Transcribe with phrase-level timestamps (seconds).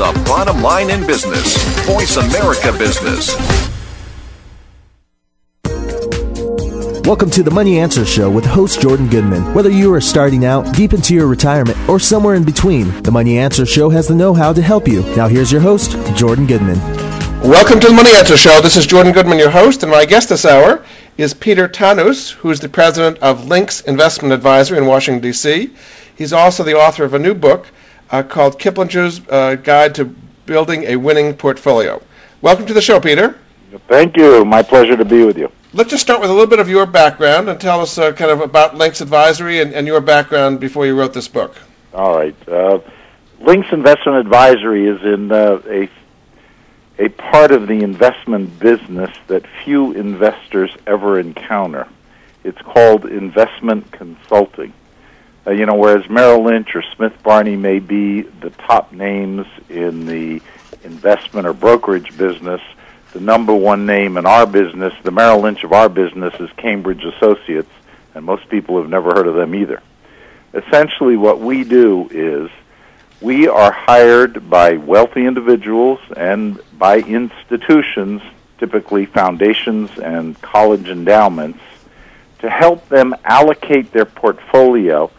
[0.00, 1.62] the bottom line in business.
[1.84, 3.36] Voice America Business.
[7.04, 9.52] Welcome to the Money Answer Show with host Jordan Goodman.
[9.52, 13.36] Whether you are starting out, deep into your retirement, or somewhere in between, the Money
[13.36, 15.02] Answer Show has the know how to help you.
[15.16, 16.78] Now, here's your host, Jordan Goodman.
[17.42, 18.62] Welcome to the Money Answer Show.
[18.62, 20.82] This is Jordan Goodman, your host, and my guest this hour
[21.18, 25.70] is Peter Tanous, who is the president of Lynx Investment Advisory in Washington, D.C.
[26.16, 27.66] He's also the author of a new book
[28.10, 30.04] uh, called Kiplinger's uh, Guide to
[30.46, 32.02] Building a Winning Portfolio.
[32.40, 33.38] Welcome to the show, Peter.
[33.88, 34.44] Thank you.
[34.44, 35.50] My pleasure to be with you.
[35.72, 38.30] Let's just start with a little bit of your background and tell us uh, kind
[38.30, 41.56] of about Lynx Advisory and, and, your background before you wrote this book.
[41.94, 42.34] All right.
[42.48, 42.80] Uh,
[43.40, 45.88] Lynx Investment Advisory is in uh, a
[46.98, 51.88] a part of the investment business that few investors ever encounter.
[52.44, 54.74] It's called investment consulting.
[55.46, 60.06] Uh, you know, whereas Merrill Lynch or Smith Barney may be the top names in
[60.06, 60.42] the
[60.84, 62.60] investment or brokerage business,
[63.12, 67.04] the number one name in our business, the Merrill Lynch of our business, is Cambridge
[67.04, 67.70] Associates,
[68.14, 69.82] and most people have never heard of them either.
[70.52, 72.50] Essentially, what we do is
[73.20, 78.22] we are hired by wealthy individuals and by institutions,
[78.58, 81.60] typically foundations and college endowments,
[82.40, 85.10] to help them allocate their portfolio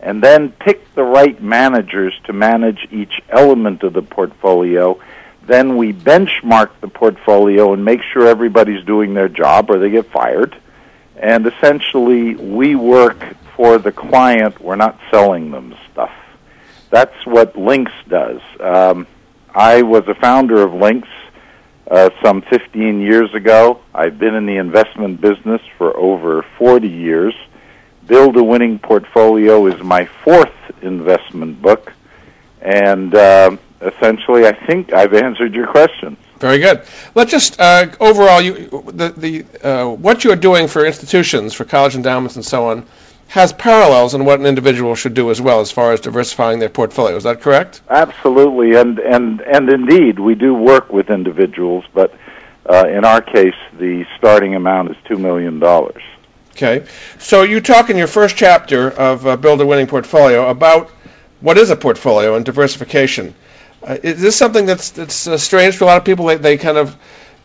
[0.00, 5.00] and then pick the right managers to manage each element of the portfolio.
[5.46, 10.10] Then we benchmark the portfolio and make sure everybody's doing their job or they get
[10.10, 10.56] fired.
[11.16, 13.24] And essentially, we work
[13.56, 14.60] for the client.
[14.60, 16.12] We're not selling them stuff
[16.90, 18.40] that's what Lynx does.
[18.60, 19.06] Um,
[19.54, 21.08] I was a founder of Lynx
[21.90, 23.80] uh, some 15 years ago.
[23.94, 27.34] I've been in the investment business for over 40 years.
[28.08, 31.92] Build a Winning Portfolio is my fourth investment book,
[32.62, 36.16] and uh, essentially, I think I've answered your question.
[36.38, 36.82] Very good.
[37.14, 38.54] Let's just uh, overall, you,
[38.86, 42.86] the the uh, what you are doing for institutions, for college endowments, and so on
[43.28, 46.70] has parallels in what an individual should do as well as far as diversifying their
[46.70, 47.14] portfolio.
[47.14, 47.82] Is that correct?
[47.90, 52.14] Absolutely, and and and indeed, we do work with individuals, but
[52.64, 56.02] uh, in our case, the starting amount is two million dollars.
[56.58, 56.86] Okay,
[57.20, 60.90] so you talk in your first chapter of uh, Build a Winning Portfolio about
[61.40, 63.32] what is a portfolio and diversification.
[63.80, 66.26] Uh, is this something that's that's uh, strange to a lot of people?
[66.26, 66.96] They, they kind of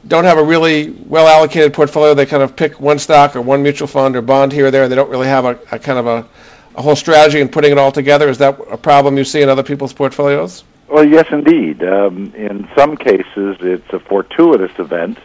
[0.07, 2.15] don't have a really well allocated portfolio.
[2.15, 4.81] They kind of pick one stock or one mutual fund or bond here or there.
[4.81, 6.27] And they don't really have a, a kind of a,
[6.73, 8.29] a whole strategy in putting it all together.
[8.29, 10.63] Is that a problem you see in other people's portfolios?
[10.87, 11.83] Well, yes, indeed.
[11.83, 15.19] Um, in some cases, it's a fortuitous event.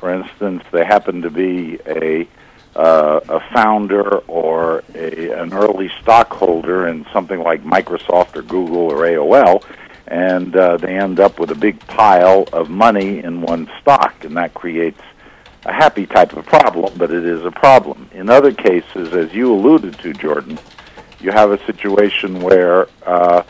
[0.00, 2.28] For instance, they happen to be a
[2.74, 8.98] uh, a founder or a, an early stockholder in something like Microsoft or Google or
[8.98, 9.64] AOL,
[10.08, 14.36] and uh, they end up with a big pile of money in one stock, and
[14.36, 15.00] that creates
[15.64, 18.08] a happy type of problem, but it is a problem.
[18.12, 20.58] In other cases, as you alluded to, Jordan,
[21.20, 23.42] you have a situation where uh,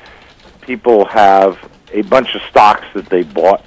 [0.61, 1.59] people have
[1.93, 3.65] a bunch of stocks that they bought,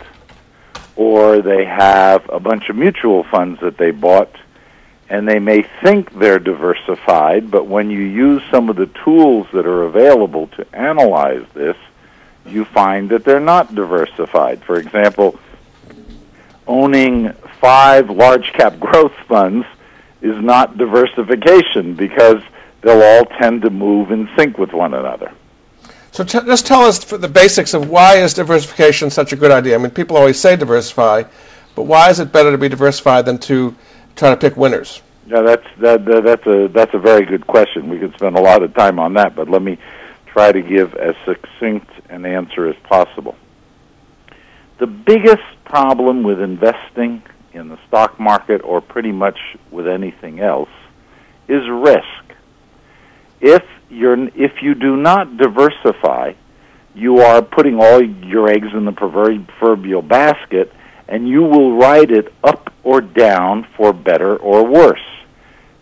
[0.96, 4.32] or they have a bunch of mutual funds that they bought,
[5.10, 9.66] and they may think they're diversified, but when you use some of the tools that
[9.66, 11.78] are available to analyze this,
[12.46, 14.64] you find that they're not diversified.
[14.64, 15.40] For example,
[16.68, 19.66] owning five large cap growth funds
[20.22, 22.42] is not diversification because
[22.82, 25.32] they'll all tend to move in sync with one another.
[26.12, 29.76] So t- just tell us the basics of why is diversification such a good idea?
[29.76, 31.24] I mean, people always say diversify,
[31.76, 33.76] but why is it better to be diversified than to
[34.16, 35.02] try to pick winners?
[35.28, 37.90] Yeah, that's that, that that's a that's a very good question.
[37.90, 39.78] We could spend a lot of time on that, but let me
[40.28, 43.36] try to give as succinct an answer as possible.
[44.78, 49.38] The biggest problem with investing in the stock market or pretty much
[49.72, 50.70] with anything else
[51.48, 52.36] is risk.
[53.42, 56.34] If you're if you do not diversify,
[56.94, 60.72] you are putting all your eggs in the proverbial basket
[61.08, 65.00] and you will ride it up or down for better or worse.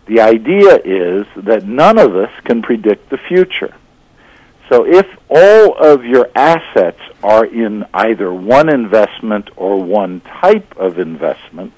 [0.06, 3.74] The idea is that none of us can predict the future.
[4.70, 10.98] So if all of your assets are in either one investment or one type of
[10.98, 11.72] investment,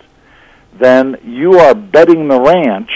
[0.79, 2.91] then you are betting the ranch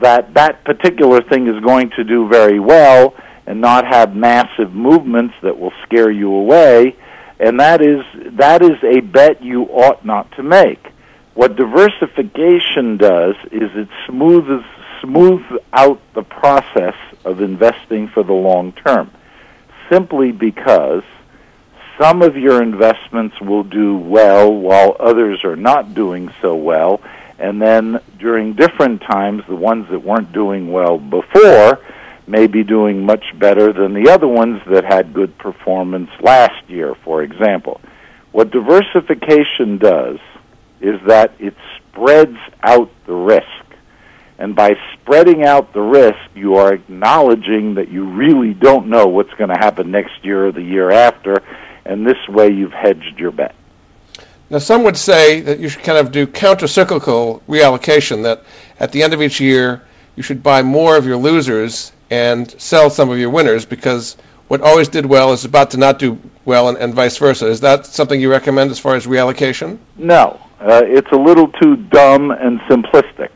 [0.00, 3.14] that that particular thing is going to do very well
[3.46, 6.96] and not have massive movements that will scare you away
[7.42, 8.04] and that is
[8.38, 10.86] that is a bet you ought not to make
[11.34, 14.64] what diversification does is it smooths
[15.02, 15.42] smooth
[15.72, 16.94] out the process
[17.24, 19.10] of investing for the long term
[19.90, 21.02] simply because
[22.00, 27.00] some of your investments will do well while others are not doing so well.
[27.38, 31.80] And then during different times, the ones that weren't doing well before
[32.32, 36.94] may be doing much better than the other ones that had good performance last year,
[37.04, 37.78] for example.
[38.32, 40.18] What diversification does
[40.80, 43.44] is that it spreads out the risk.
[44.38, 49.34] And by spreading out the risk, you are acknowledging that you really don't know what's
[49.34, 51.42] going to happen next year or the year after,
[51.84, 53.54] and this way you've hedged your bet.
[54.48, 58.42] Now, some would say that you should kind of do counter-cyclical reallocation, that
[58.80, 59.82] at the end of each year,
[60.16, 64.60] you should buy more of your losers and sell some of your winners because what
[64.60, 67.46] always did well is about to not do well and, and vice versa.
[67.46, 69.78] Is that something you recommend as far as reallocation?
[69.96, 70.38] No.
[70.60, 73.30] Uh, it's a little too dumb and simplistic.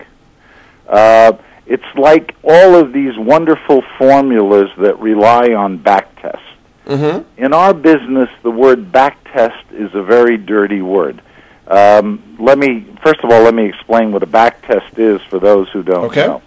[0.87, 1.32] Uh,
[1.67, 6.43] it's like all of these wonderful formulas that rely on backtest.
[6.84, 7.43] Mm-hmm.
[7.43, 11.23] In our business, the word backtest is a very dirty word.
[11.67, 15.69] Um, let me first of all let me explain what a backtest is for those
[15.70, 16.26] who don't Okay.
[16.26, 16.43] know.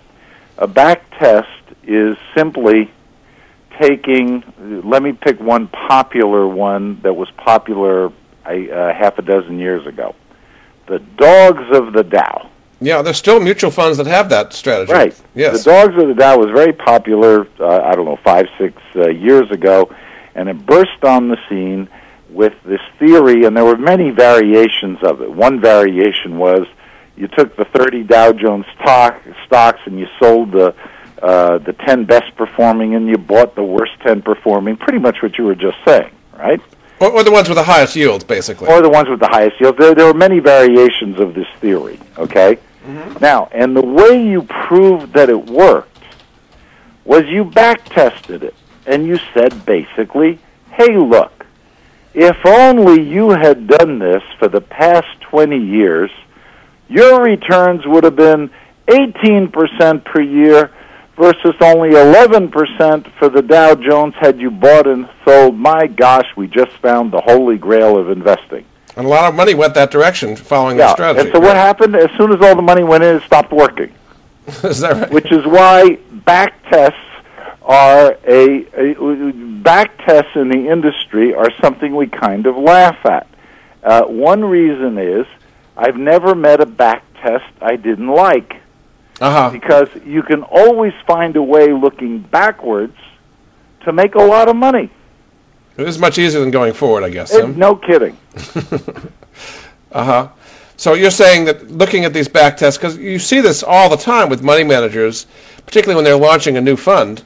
[0.59, 1.47] A back test
[1.83, 2.91] is simply
[3.79, 4.43] taking.
[4.85, 8.11] Let me pick one popular one that was popular
[8.45, 10.15] a, uh, half a dozen years ago.
[10.87, 12.49] The dogs of the Dow.
[12.81, 14.91] Yeah, there's still mutual funds that have that strategy.
[14.91, 15.21] Right.
[15.33, 15.63] Yes.
[15.63, 19.09] The Dogs of the Dow was very popular, uh, I don't know, five, six uh,
[19.09, 19.93] years ago,
[20.35, 21.89] and it burst on the scene
[22.29, 25.31] with this theory, and there were many variations of it.
[25.31, 26.67] One variation was
[27.19, 30.73] you took the 30 Dow Jones stock, stocks and you sold the
[31.21, 35.37] uh, the 10 best performing and you bought the worst 10 performing, pretty much what
[35.37, 36.61] you were just saying, right?
[36.99, 38.67] or, or the ones with the highest yields, basically.
[38.67, 39.77] or the ones with the highest yields.
[39.77, 41.99] There, there are many variations of this theory.
[42.17, 42.57] Okay.
[43.21, 45.99] Now, and the way you proved that it worked
[47.05, 48.55] was you back tested it,
[48.87, 50.39] and you said basically,
[50.71, 51.45] "Hey, look,
[52.15, 56.09] if only you had done this for the past 20 years,
[56.89, 58.49] your returns would have been
[58.87, 60.71] 18% per year."
[61.17, 65.53] Versus only 11% for the Dow Jones had you bought and sold.
[65.57, 68.63] My gosh, we just found the holy grail of investing.
[68.95, 70.93] and a lot of money went that direction following Yeah.
[70.93, 71.25] strategy.
[71.25, 71.93] And so what happened?
[71.97, 73.91] As soon as all the money went in, it stopped working.
[74.63, 75.11] is that right?
[75.11, 76.97] Which is why back tests
[77.63, 79.31] are a, a
[79.61, 83.27] back tests in the industry are something we kind of laugh at.
[83.83, 85.25] Uh, one reason is
[85.79, 88.55] I've never met a back test I didn't like
[89.21, 89.49] Uh-huh.
[89.51, 92.97] because you can always find a way looking backwards
[93.85, 94.89] to make a lot of money.
[95.77, 97.33] It is much easier than going forward, I guess.
[97.33, 98.17] Eh, no kidding.
[99.91, 100.29] Uh-huh.
[100.77, 103.97] So you're saying that looking at these back tests, because you see this all the
[103.97, 105.25] time with money managers,
[105.65, 107.23] particularly when they're launching a new fund,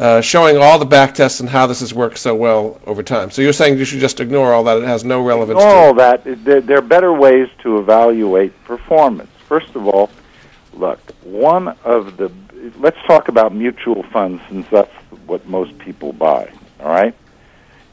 [0.00, 3.30] uh, showing all the back tests and how this has worked so well over time.
[3.30, 5.60] So you're saying you should just ignore all that; it has no relevance.
[5.60, 9.30] all that there, there are better ways to evaluate performance.
[9.46, 10.10] First of all,
[10.72, 12.32] look, one of the
[12.78, 14.90] let's talk about mutual funds since that's
[15.26, 16.50] what most people buy.
[16.80, 17.14] All right,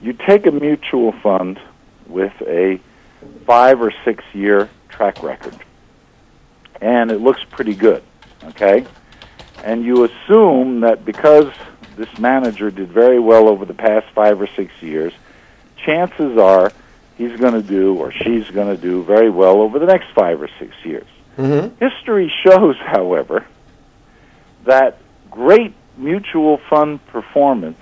[0.02, 1.60] you take a mutual fund
[2.08, 2.80] with a
[3.46, 5.56] five or six year track record,
[6.80, 8.02] and it looks pretty good.
[8.46, 8.86] Okay,
[9.66, 11.52] and you assume that because
[11.98, 15.14] this manager did very well over the past five or six years,
[15.84, 16.72] chances are
[17.18, 20.42] he's going to do or she's going to do very well over the next five
[20.42, 21.08] or six years.
[21.36, 23.46] hmm History shows, however,
[24.66, 25.00] that
[25.32, 27.80] great mutual fund performance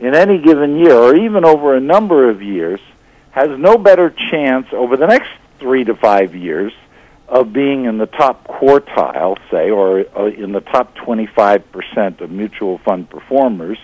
[0.00, 2.80] in any given year, or even over a number of years,
[3.30, 6.72] has no better chance over the next three to five years
[7.34, 12.78] of being in the top quartile, say, or uh, in the top 25% of mutual
[12.78, 13.76] fund performers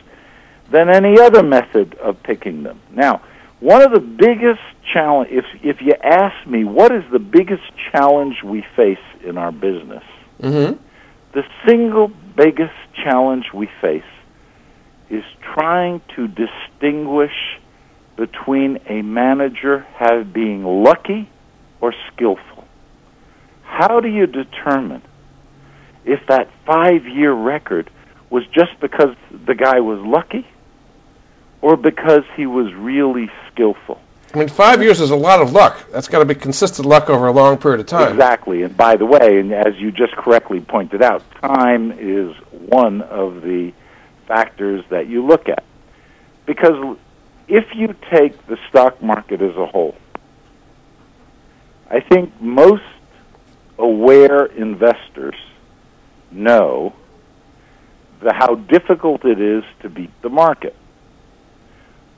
[0.71, 2.81] than any other method of picking them.
[2.91, 3.23] Now,
[3.59, 8.43] one of the biggest challenge if if you ask me what is the biggest challenge
[8.43, 10.05] we face in our business?
[10.41, 10.73] Hmm
[11.33, 14.03] the single biggest challenge we face
[15.09, 17.59] is trying to distinguish
[18.17, 21.29] between a manager having being lucky
[21.81, 22.50] or skillful
[23.71, 25.03] how do you determine
[26.05, 27.91] if that 5 year record
[28.29, 30.47] was just because the guy was lucky
[31.63, 34.01] or because he was really skillful
[34.33, 35.91] I mean, five years is a lot of luck.
[35.91, 38.13] That's got to be consistent luck over a long period of time.
[38.13, 38.63] Exactly.
[38.63, 43.43] And by the way, and as you just correctly pointed out, time is one of
[43.43, 43.73] the
[44.29, 45.65] factors that you look at.
[46.47, 46.97] Because
[47.49, 49.97] if you take the stock market as a whole,
[51.91, 52.85] I think most
[53.81, 55.35] aware investors
[56.31, 56.95] know
[58.23, 60.77] the, how difficult it is to beat the market.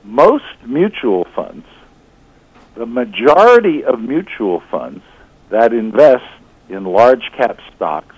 [0.05, 1.67] most mutual funds,
[2.75, 5.03] the majority of mutual funds
[5.51, 6.25] that invest
[6.69, 8.17] in large cap stocks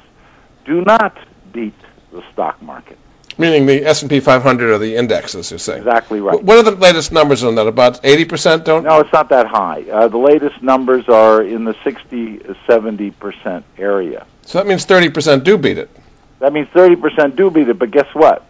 [0.65, 1.17] do not
[1.53, 1.75] beat
[2.13, 2.99] the stock market.
[3.37, 5.79] Meaning the S&P 500 or the indexes, you're saying.
[5.79, 6.41] Exactly right.
[6.41, 7.67] What are the latest numbers on that?
[7.67, 8.85] About 80% don't?
[8.85, 9.83] No, it's not that high.
[9.91, 12.39] Uh, the latest numbers are in the 60,
[12.69, 14.27] 70% area.
[14.43, 15.91] So that means 30% do beat it.
[16.39, 18.45] That means 30% do beat it, but guess what?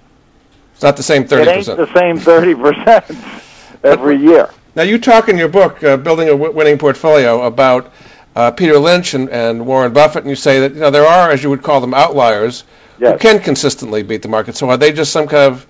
[0.75, 1.41] It's not the same 30%.
[1.41, 4.51] It ain't the same 30% every year.
[4.75, 7.93] Now, you talk in your book, uh, Building a w- Winning Portfolio, about
[8.35, 11.31] uh, Peter Lynch and, and Warren Buffett, and you say that you know there are,
[11.31, 12.65] as you would call them, outliers
[12.99, 14.57] who can consistently beat the market.
[14.57, 15.67] So are they just some kind of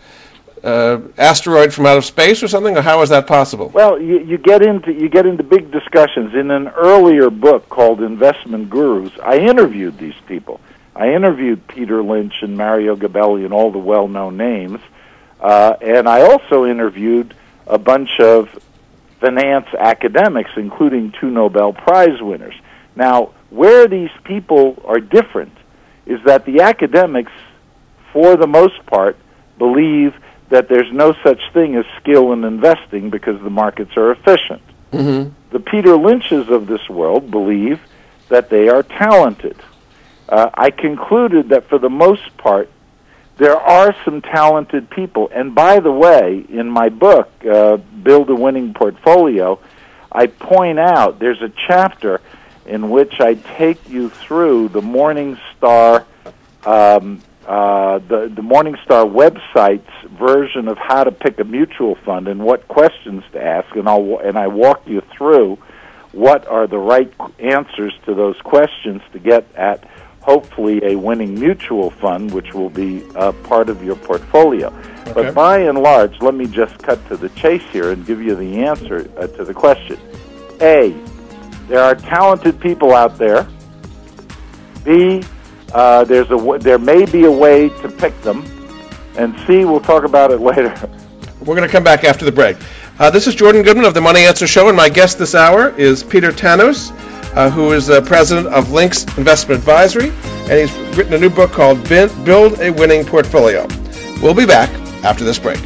[0.65, 3.69] uh, asteroid from out of space or something, or how is that possible?
[3.69, 6.35] Well, you, you get into you get into big discussions.
[6.35, 10.61] In an earlier book called Investment Gurus, I interviewed these people.
[10.97, 14.81] I interviewed Peter Lynch and Mario Gabelli and all the well-known names,
[15.41, 17.35] uh, and I also interviewed
[17.67, 18.49] a bunch of
[19.21, 22.55] finance academics, including two Nobel Prize winners.
[22.95, 25.53] Now, where these people are different
[26.07, 27.33] is that the academics,
[28.13, 29.17] for the most part,
[29.59, 30.15] believe
[30.51, 34.63] that there's no such thing as skill in investing because the markets are efficient.
[34.93, 35.33] Mm-hmm.
[35.51, 37.81] The Peter Lynches of this world believe
[38.29, 39.57] that they are talented.
[40.29, 42.71] Uh, I concluded that for the most part,
[43.37, 45.29] there are some talented people.
[45.35, 49.59] And by the way, in my book, uh, Build a Winning Portfolio,
[50.13, 52.21] I point out there's a chapter
[52.67, 56.05] in which I take you through the Morningstar,
[56.65, 62.43] um, uh, the the Morningstar website's version of how to pick a mutual fund and
[62.43, 65.59] what questions to ask, and I'll and I walk you through
[66.13, 69.85] what are the right answers to those questions to get at
[70.25, 74.69] hopefully a winning mutual fund, which will be uh, part of your portfolio.
[74.69, 75.13] Okay.
[75.13, 78.35] But by and large, let me just cut to the chase here and give you
[78.35, 79.99] the answer uh, to the question.
[80.63, 80.95] A,
[81.69, 83.49] there are talented people out there.
[84.85, 85.23] B,
[85.73, 88.45] uh, there's a w- there may be a way to pick them.
[89.17, 90.75] And C, we'll talk about it later.
[91.41, 92.57] We're going to come back after the break.
[92.99, 95.71] Uh, this is Jordan Goodman of the Money Answer Show, and my guest this hour
[95.77, 96.93] is Peter Tanous,
[97.35, 100.11] uh, who is the president of Lynx Investment Advisory,
[100.49, 103.67] and he's written a new book called Build a Winning Portfolio.
[104.23, 104.71] We'll be back
[105.05, 105.59] after this break.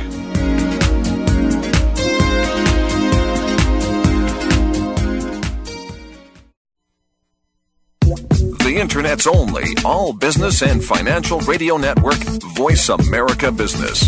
[8.98, 12.18] Internet's only all business and financial radio network,
[12.56, 14.02] Voice America Business.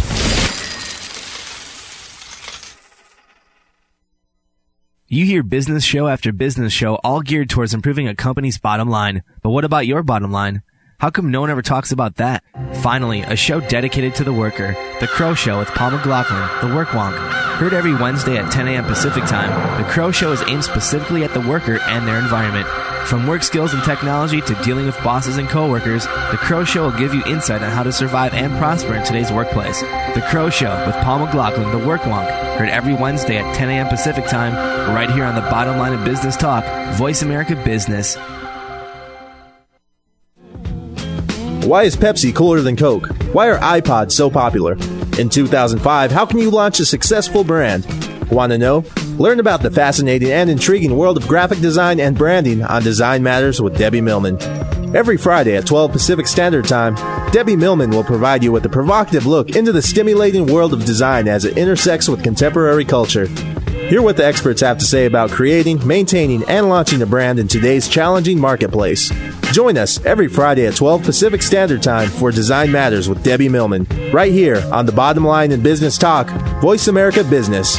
[5.07, 9.23] You hear business show after business show all geared towards improving a company's bottom line.
[9.45, 10.63] But what about your bottom line?
[10.99, 12.43] How come no one ever talks about that?
[12.83, 14.77] Finally, a show dedicated to the worker.
[14.99, 17.17] The Crow Show with Paul McLaughlin, the Work Wonk.
[17.59, 18.87] Heard every Wednesday at 10 a.m.
[18.87, 22.67] Pacific Time, the Crow Show is aimed specifically at the worker and their environment.
[23.07, 26.99] From work skills and technology to dealing with bosses and coworkers, the Crow Show will
[26.99, 29.81] give you insight on how to survive and prosper in today's workplace.
[29.81, 32.31] The Crow Show with Paul McLaughlin, the Work Wonk.
[32.57, 33.89] Heard every Wednesday at 10 a.m.
[33.89, 34.55] Pacific Time,
[34.95, 36.65] right here on the bottom line of business talk,
[36.95, 38.17] Voice America Business.
[41.67, 43.09] Why is Pepsi cooler than Coke?
[43.33, 44.75] Why are iPods so popular?
[45.19, 47.87] In 2005, how can you launch a successful brand?
[48.31, 48.85] Want to know?
[49.21, 53.61] Learn about the fascinating and intriguing world of graphic design and branding on Design Matters
[53.61, 54.39] with Debbie Millman.
[54.97, 56.95] Every Friday at 12 Pacific Standard Time,
[57.31, 61.29] Debbie Millman will provide you with a provocative look into the stimulating world of design
[61.29, 63.27] as it intersects with contemporary culture.
[63.91, 67.47] Hear what the experts have to say about creating, maintaining, and launching a brand in
[67.47, 69.13] today's challenging marketplace.
[69.53, 73.87] Join us every Friday at 12 Pacific Standard Time for Design Matters with Debbie Millman,
[74.15, 76.31] right here on the Bottom Line in Business Talk,
[76.63, 77.79] Voice America Business.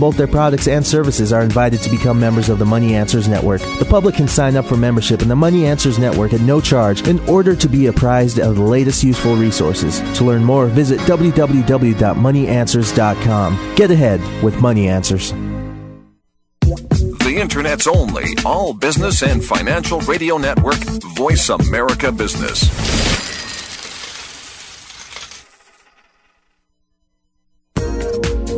[0.01, 3.61] both their products and services are invited to become members of the Money Answers Network.
[3.77, 7.07] The public can sign up for membership in the Money Answers Network at no charge
[7.07, 9.99] in order to be apprised of the latest useful resources.
[10.17, 13.75] To learn more, visit www.moneyanswers.com.
[13.75, 15.33] Get ahead with Money Answers.
[16.61, 20.79] The Internet's only all business and financial radio network,
[21.15, 23.20] Voice America Business.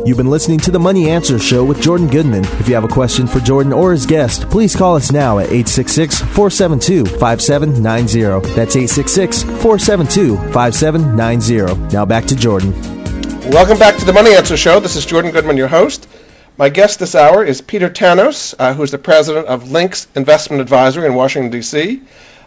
[0.06, 2.44] You've been listening to the Money Answer Show with Jordan Goodman.
[2.60, 5.46] If you have a question for Jordan or his guest, please call us now at
[5.46, 8.54] 866 472 5790.
[8.54, 11.94] That's 866 472 5790.
[11.94, 12.78] Now back to Jordan.
[13.50, 14.78] Welcome back to the Money Answer Show.
[14.78, 16.06] This is Jordan Goodman, your host.
[16.58, 21.06] My guest this hour is Peter Tanous, uh, who's the president of Lynx Investment Advisory
[21.06, 22.02] in Washington, D.C.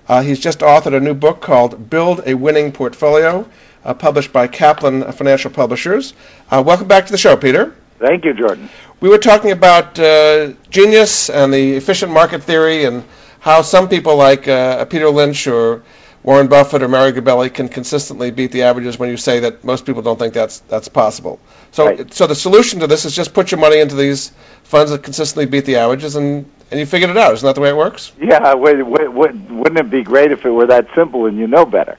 [0.08, 3.50] Uh, he's just authored a new book called Build a Winning Portfolio,
[3.88, 6.14] uh, published by Kaplan Financial Publishers.
[6.52, 7.74] Uh, welcome back to the show, Peter.
[8.00, 8.70] Thank you, Jordan.
[9.00, 13.04] We were talking about uh, genius and the efficient market theory and
[13.40, 15.84] how some people like uh, Peter Lynch or
[16.22, 19.86] Warren Buffett or Mario Gabelli can consistently beat the averages when you say that most
[19.86, 21.40] people don't think that's that's possible.
[21.72, 22.14] So Right.
[22.14, 24.32] so the solution to this is just put your money into these
[24.64, 27.34] funds that consistently beat the averages and, and you figured it out.
[27.34, 28.12] Isn't that the way it works?
[28.20, 31.48] Yeah, wait, wait, wait, wouldn't it be great if it were that simple and you
[31.48, 31.98] know better?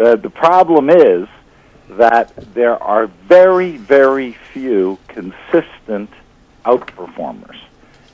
[0.00, 1.28] Uh, the problem is
[1.90, 6.08] that there are very, very few consistent
[6.64, 7.58] outperformers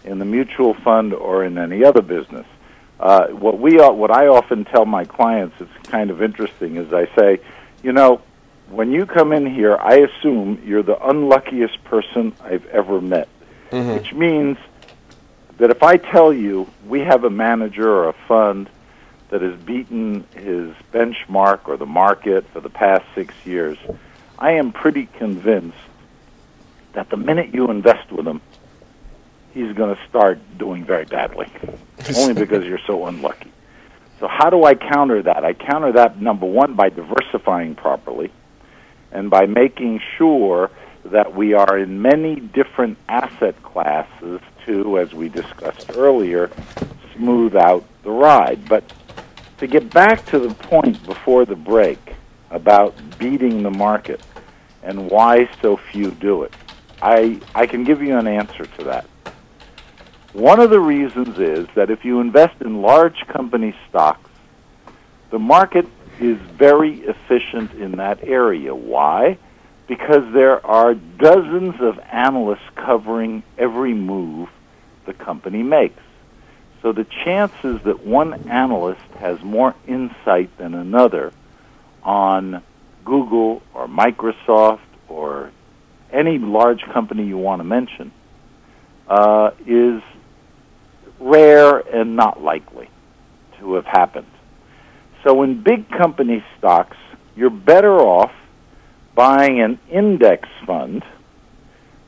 [0.05, 2.47] in the mutual fund or in any other business.
[2.99, 6.93] Uh, what we, uh, what I often tell my clients, it's kind of interesting, is
[6.93, 7.39] I say,
[7.85, 8.21] you know,
[8.69, 13.29] when you come in here, I assume you're the unluckiest person I've ever met,
[13.95, 14.59] which means
[15.59, 18.69] that if I tell you we have a manager or a fund
[19.37, 23.77] that has beaten his benchmark or the market for the past six years,
[24.39, 25.77] I am pretty convinced
[26.95, 28.41] that the minute you invest with him,
[29.53, 31.53] he's going to start doing very badly,
[32.17, 33.53] only because you're so unlucky.
[34.21, 35.45] So, how do I counter that?
[35.45, 38.33] I counter that, number one, by diversifying properly
[39.13, 40.71] and by making sure
[41.05, 46.51] that we are in many different asset classes to, as we discussed earlier,
[47.15, 48.67] smooth out the ride.
[48.67, 48.85] But
[49.59, 51.99] to get back to the point before the break
[52.51, 54.21] about beating the market
[54.83, 56.53] and why so few do it,
[57.01, 59.07] I, I can give you an answer to that.
[60.33, 64.31] One of the reasons is that if you invest in large company stocks,
[65.31, 65.87] the market
[66.21, 68.75] is very efficient in that area.
[68.75, 69.39] Why?
[69.89, 74.49] Because there are dozens of analysts covering every move
[75.07, 76.03] the company makes.
[76.87, 81.33] So the chances that one analyst has more insight than another
[82.05, 82.63] on
[83.05, 85.51] Google or Microsoft or
[86.13, 88.13] any large company you want to mention
[89.09, 90.01] uh, is
[91.19, 92.89] rare and not likely
[93.59, 94.31] to have happened.
[95.25, 96.97] So in big company stocks,
[97.35, 98.31] you're better off
[99.17, 101.03] buying an index fund,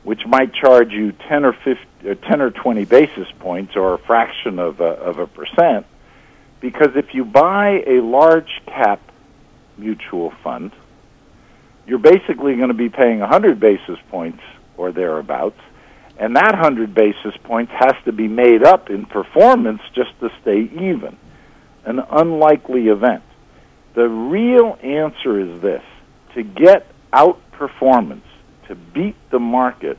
[0.03, 3.95] which might charge you 10 or 50, or Uh, 10 or 20 basis points or
[3.95, 5.85] a fraction of a, of a percent,
[6.61, 9.01] because if you buy a large cap
[9.77, 10.71] mutual fund,
[11.85, 14.41] you're basically going to be paying 100 basis points
[14.77, 15.59] or thereabouts,
[16.17, 20.61] and that 100 basis points has to be made up in performance just to stay
[20.61, 21.17] even.
[21.83, 23.23] An unlikely event.
[23.95, 25.83] The real answer is this
[26.35, 28.21] to get outperformance,
[28.69, 29.97] to beat the market,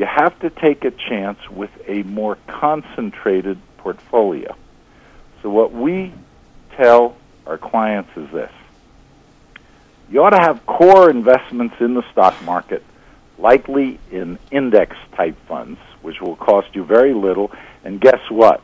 [0.00, 4.56] you have to take a chance with a more concentrated portfolio.
[5.42, 6.14] So, what we
[6.74, 8.50] tell our clients is this
[10.10, 12.82] you ought to have core investments in the stock market,
[13.38, 17.52] likely in index type funds, which will cost you very little.
[17.84, 18.62] And guess what?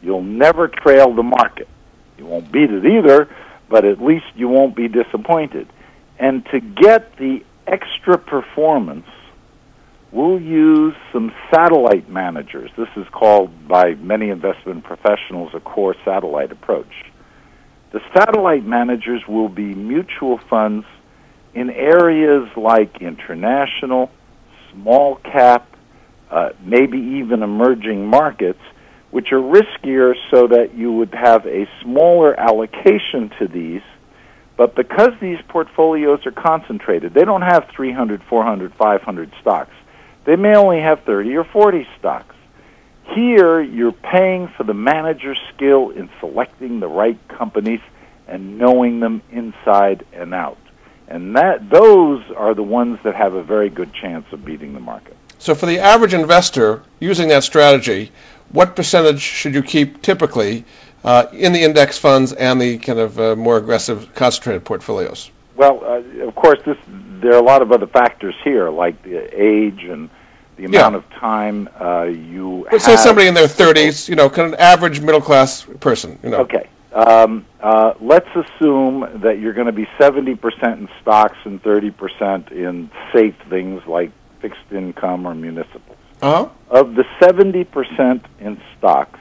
[0.00, 1.68] You'll never trail the market.
[2.16, 3.28] You won't beat it either,
[3.68, 5.66] but at least you won't be disappointed.
[6.20, 9.06] And to get the extra performance,
[10.12, 12.70] we'll use some satellite managers.
[12.76, 17.04] This is called by many investment professionals a core satellite approach.
[17.92, 20.86] The satellite managers will be mutual funds
[21.54, 24.10] in areas like international,
[24.72, 25.66] small cap,
[26.30, 28.60] uh, maybe even emerging markets,
[29.10, 33.80] which are riskier so that you would have a smaller allocation to these.
[34.58, 39.72] But because these portfolios are concentrated, they don't have 300, 400, 500 stocks.
[40.24, 42.34] They may only have 30 or 40 stocks.
[43.14, 47.80] Here, you're paying for the manager's skill in selecting the right companies
[48.26, 50.58] and knowing them inside and out.
[51.08, 54.80] And that those are the ones that have a very good chance of beating the
[54.80, 55.16] market.
[55.38, 58.12] So for the average investor using that strategy,
[58.50, 60.64] what percentage should you keep typically
[61.02, 65.30] uh, in the index funds and the kind of uh, more aggressive concentrated portfolios?
[65.58, 66.78] Well, uh, of course, this
[67.20, 70.08] there are a lot of other factors here, like the age and
[70.56, 70.98] the amount Yeah.
[70.98, 72.66] of time uh, you.
[72.70, 76.30] Let's say somebody in their 30s, you know, kind of average middle class person, you
[76.30, 76.38] know.
[76.38, 76.68] Okay.
[76.92, 80.38] Um, uh, let's assume that you're going to be 70%
[80.78, 85.98] in stocks and 30% in safe things like fixed income or municipals.
[86.22, 86.48] Uh-huh.
[86.70, 89.18] Of the 70% in stocks,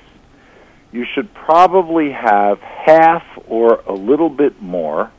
[0.91, 5.11] you should probably have half or a little bit more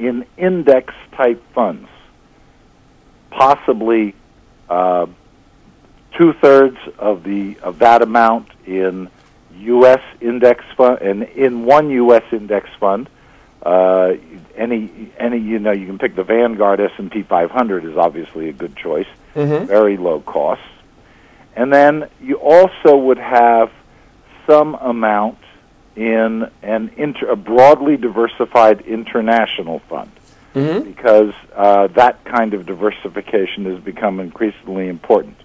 [0.00, 1.88] in index type funds.
[3.30, 4.14] Possibly
[4.68, 5.06] uh,
[6.18, 9.08] two thirds of the of that amount in
[9.58, 10.00] U.S.
[10.20, 12.24] index fund and in one U.S.
[12.32, 13.08] index fund.
[13.62, 14.14] Uh,
[14.56, 18.48] any any you know you can pick the Vanguard S and P 500 is obviously
[18.48, 19.66] a good choice, Mhm.
[19.66, 20.62] very low cost,
[21.54, 23.70] and then you also would have
[24.48, 25.36] some amount
[25.96, 30.10] in an inter, a broadly diversified international fund
[30.54, 30.84] Mhm.
[30.84, 35.36] because uh, that kind of diversification has become increasingly important.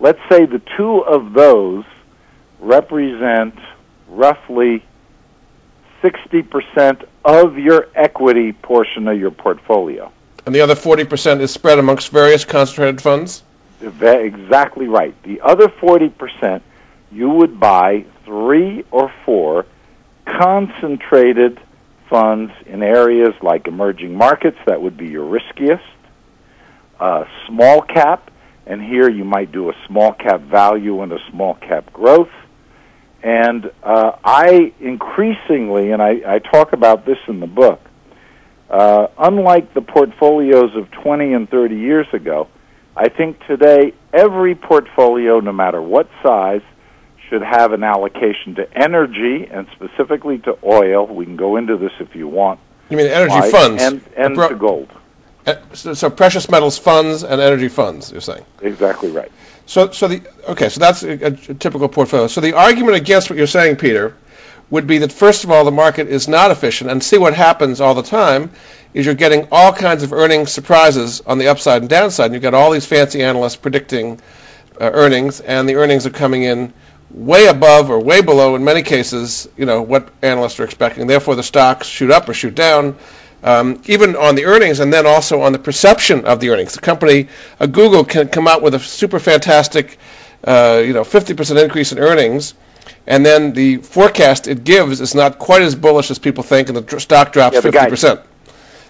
[0.00, 1.84] Let's say the two of those
[2.60, 3.54] represent
[4.08, 4.82] roughly
[6.02, 10.10] 60% of your equity portion of your portfolio.
[10.44, 13.42] And the other 40% is spread amongst various concentrated funds?
[13.80, 15.14] Exactly right.
[15.22, 16.62] The other 40%,
[17.12, 19.66] you would buy three or four
[20.42, 21.60] concentrated
[22.10, 25.82] funds in areas like emerging markets, that would be your riskiest,
[26.98, 28.30] uh, small cap,
[28.66, 32.30] and here you might do a small cap value and a small cap growth.
[33.22, 37.80] And uh, I increasingly, and I, I talk about this in the book,
[38.68, 42.48] uh, unlike the portfolios of 20 and 30 years ago,
[42.96, 46.62] I think today every portfolio, no matter what size,
[47.28, 51.06] should have an allocation to energy and specifically to oil.
[51.06, 52.60] We can go into this if you want.
[52.90, 53.50] You mean energy Why?
[53.50, 53.82] funds?
[53.82, 54.90] And, and Bro- to gold.
[55.46, 58.44] Uh, So, so precious metals funds and energy funds, you're saying?
[58.60, 59.32] Exactly right.
[59.66, 62.26] So, so the okay, so that's a, a typical portfolio.
[62.26, 64.16] So the argument against what you're saying, Peter,
[64.70, 67.80] would be that first of all, the market is not efficient, and see what happens
[67.80, 68.50] all the time
[68.94, 72.26] is you're getting all kinds of earnings surprises on the upside and downside.
[72.26, 74.20] And you've got all these fancy analysts predicting
[74.80, 76.72] uh, earnings, and the earnings are coming in
[77.12, 81.06] way above or way below, in many cases, you know what analysts are expecting.
[81.06, 82.96] Therefore, the stocks shoot up or shoot down.
[83.44, 86.74] Um, even on the earnings, and then also on the perception of the earnings.
[86.74, 87.26] The company,
[87.58, 89.98] uh, Google, can come out with a super fantastic,
[90.44, 92.54] uh, you know, 50% increase in earnings,
[93.04, 96.78] and then the forecast it gives is not quite as bullish as people think, and
[96.78, 98.22] the stock drops Yeah, the 50%.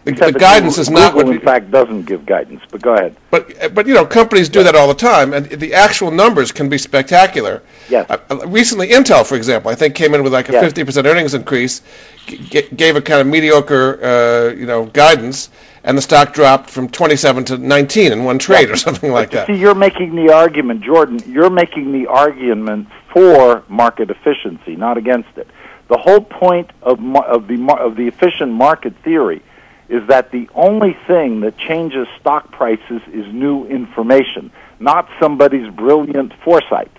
[0.04, 2.62] The, the guidance Google, is not Google, what in fact, doesn't give guidance.
[2.70, 3.16] But go ahead.
[3.30, 6.68] but but you know companies do that all the time, and the actual numbers can
[6.68, 7.62] be spectacular.
[7.88, 8.10] Yes.
[8.10, 10.64] Uh, recently, Intel, for example, I think came in with like a Yes.
[10.64, 11.82] fifty percent earnings increase,
[12.26, 15.50] g- gave a kind of mediocre uh, you know guidance,
[15.84, 19.30] and the stock dropped from twenty seven to nineteen in one trade or something like
[19.30, 19.46] that.
[19.46, 21.20] See, you're making the argument, Jordan.
[21.26, 25.46] You're making the argument for market efficiency, not against it.
[25.86, 29.42] The whole point of of the of the efficient market theory
[29.92, 34.50] is that the only thing that changes stock prices is new information,
[34.80, 36.90] not somebody's brilliant foresight.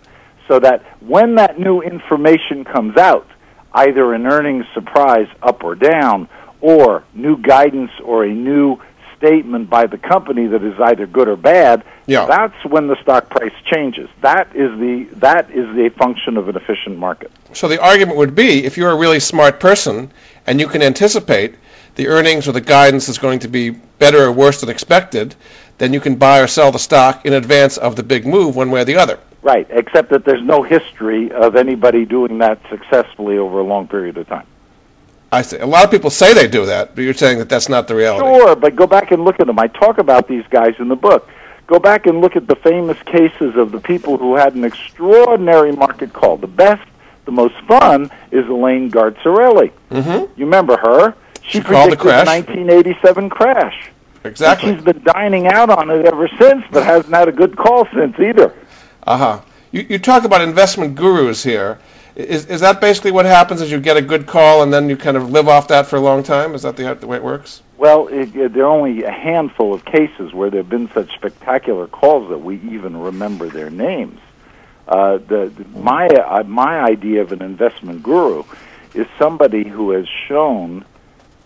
[0.47, 3.27] So that when that new information comes out,
[3.73, 6.29] either an earnings surprise up or down,
[6.61, 8.77] or new guidance or a new
[9.17, 12.25] statement by the company that is either good or bad, Yeah.
[12.25, 14.09] that's when the stock price changes.
[14.21, 17.31] That is the that is the function of an efficient market.
[17.53, 20.11] So the argument would be, if you're a really smart person
[20.45, 21.55] and you can anticipate
[21.95, 25.35] the earnings or the guidance is going to be better or worse than expected,
[25.77, 28.71] then you can buy or sell the stock in advance of the big move, one
[28.71, 29.19] way or the other.
[29.41, 34.17] Right, except that there's no history of anybody doing that successfully over a long period
[34.17, 34.47] of time.
[35.31, 35.57] I see.
[35.57, 37.95] a lot of people say they do that, but you're saying that that's not the
[37.95, 38.23] reality.
[38.23, 39.57] Sure, but go back and look at them.
[39.57, 41.27] I talk about these guys in the book.
[41.65, 45.71] Go back and look at the famous cases of the people who had an extraordinary
[45.71, 46.37] market call.
[46.37, 46.87] The best,
[47.25, 49.71] the most fun is Elaine Garzarelli.
[49.89, 50.39] Mm-hmm.
[50.39, 51.15] You remember her?
[51.47, 52.25] She called the crash.
[52.25, 53.91] 1987 crash.
[54.23, 54.69] Exactly.
[54.69, 57.87] And she's been dining out on it ever since, but hasn't had a good call
[57.93, 58.53] since either.
[59.05, 59.41] Uh huh.
[59.71, 61.79] You, you talk about investment gurus here.
[62.15, 63.61] Is, is that basically what happens?
[63.61, 65.95] Is you get a good call and then you kind of live off that for
[65.95, 66.53] a long time?
[66.53, 67.63] Is that the, the way it works?
[67.77, 71.13] Well, it, it, there are only a handful of cases where there have been such
[71.15, 74.19] spectacular calls that we even remember their names.
[74.87, 78.43] Uh, the, the, my uh, my idea of an investment guru
[78.93, 80.85] is somebody who has shown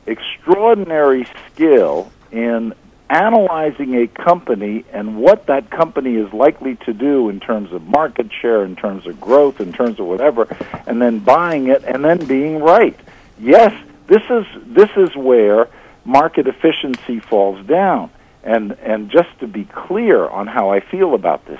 [0.07, 2.73] extraordinary skill in
[3.09, 8.27] analyzing a company and what that company is likely to do in terms of market
[8.41, 10.47] share, in terms of growth, in terms of whatever,
[10.87, 12.99] and then buying it and then being right.
[13.39, 13.73] Yes,
[14.07, 15.69] this is this is where
[16.05, 18.09] market efficiency falls down.
[18.43, 21.59] And and just to be clear on how I feel about this,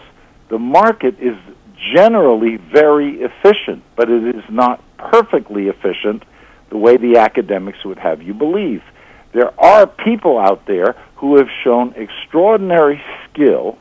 [0.49, 1.37] the market is
[1.93, 6.23] generally very efficient, but it is not perfectly efficient
[6.69, 8.83] the way the academics would have you believe.
[9.33, 13.77] There are people out there who have shown extraordinary skill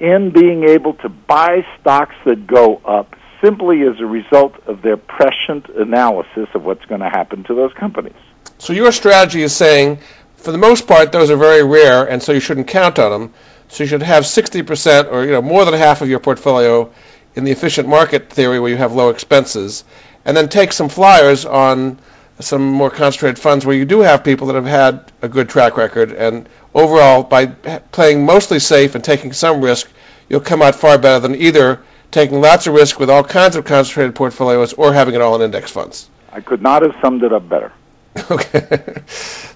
[0.00, 4.96] in being able to buy stocks that go up simply as a result of their
[4.96, 8.16] prescient analysis of what's going to happen to those companies.
[8.58, 9.98] So your strategy is saying,
[10.36, 13.34] for the most part, those are very rare, and so you shouldn't count on them.
[13.68, 16.92] So you should have 60% or you know more than half of your portfolio
[17.34, 19.84] in the efficient market theory where you have low expenses,
[20.24, 21.98] and then take some flyers on
[22.40, 25.76] some more concentrated funds where you do have people that have had a good track
[25.76, 29.88] record, and overall, by playing mostly safe and taking some risk,
[30.28, 33.64] you'll come out far better than either taking lots of risk with all kinds of
[33.64, 36.08] concentrated portfolios or having it all in index funds.
[36.32, 37.72] I could not have summed it up better.
[38.30, 39.02] Okay.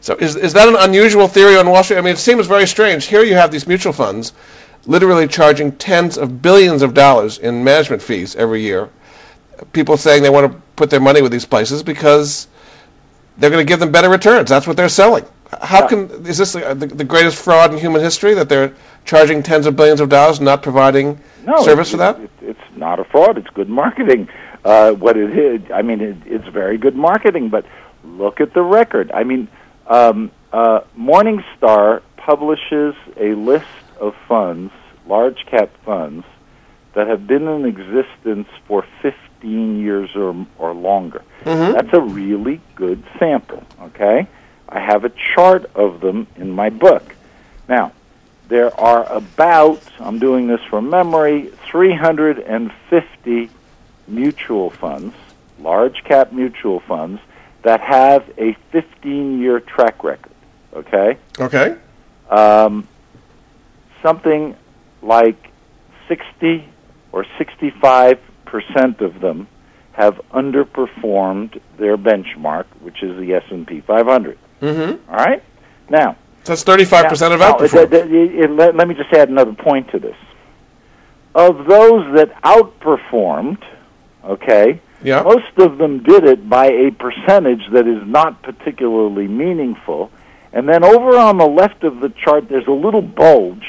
[0.00, 1.98] so is, is that an unusual theory on Wall Street?
[1.98, 3.06] I mean, it seems very strange.
[3.06, 4.32] Here you have these mutual funds
[4.84, 8.88] literally charging tens of billions of dollars in management fees every year.
[9.72, 12.46] People saying they want to put their money with these places because
[13.38, 14.48] they're going to give them better returns.
[14.48, 15.24] That's what they're selling.
[15.62, 15.86] How yeah.
[15.86, 18.74] can is this the, the, greatest fraud in human history that they're
[19.06, 22.20] charging tens of billions of dollars and not providing no, service for that?
[22.20, 23.38] It, it's not a fraud.
[23.38, 24.28] It's good marketing.
[24.62, 27.48] Uh, what it is, I mean, it, it's very good marketing.
[27.48, 27.64] But
[28.04, 29.10] look at the record.
[29.12, 29.48] I mean,
[29.86, 33.64] um, uh, Morningstar publishes a list
[33.98, 34.72] of funds,
[35.06, 36.26] large cap funds,
[36.94, 38.84] that have been in existence for
[39.40, 41.22] 15 years or, or longer.
[41.44, 41.72] Mm-hmm.
[41.72, 44.26] That's a really good sample, okay?
[44.68, 47.14] I have a chart of them in my book.
[47.68, 47.92] Now,
[48.48, 53.50] there are about, I'm doing this from memory, 350
[54.06, 55.14] mutual funds,
[55.60, 57.20] large cap mutual funds,
[57.62, 60.32] that have a 15 year track record.
[60.74, 61.18] Okay?
[61.38, 61.76] Okay.
[62.30, 62.86] Um,
[64.02, 64.56] something
[65.02, 65.50] like
[66.08, 66.68] 60
[67.12, 68.20] or 65
[68.50, 69.48] percent of them
[69.92, 74.38] have underperformed their benchmark, which is the S&P 500.
[74.60, 75.10] Mm-hmm.
[75.10, 75.42] All right?
[75.90, 78.56] Now, that's 35% of outperform.
[78.56, 80.16] let, let me just add another point to this.
[81.34, 83.62] Of those that outperformed,
[84.24, 85.22] okay, yeah.
[85.22, 90.10] most of them did it by a percentage that is not particularly meaningful.
[90.52, 93.68] And then over on the left of the chart, there's a little bulge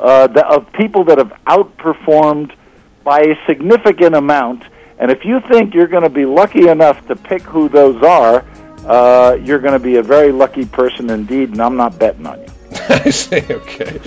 [0.00, 2.52] uh, of people that have outperformed
[3.08, 4.62] by a significant amount.
[4.98, 8.44] And if you think you're going to be lucky enough to pick who those are,
[8.84, 12.38] uh, you're going to be a very lucky person indeed, and I'm not betting on
[12.38, 12.48] you.
[12.90, 13.38] I see.
[13.50, 13.98] Okay.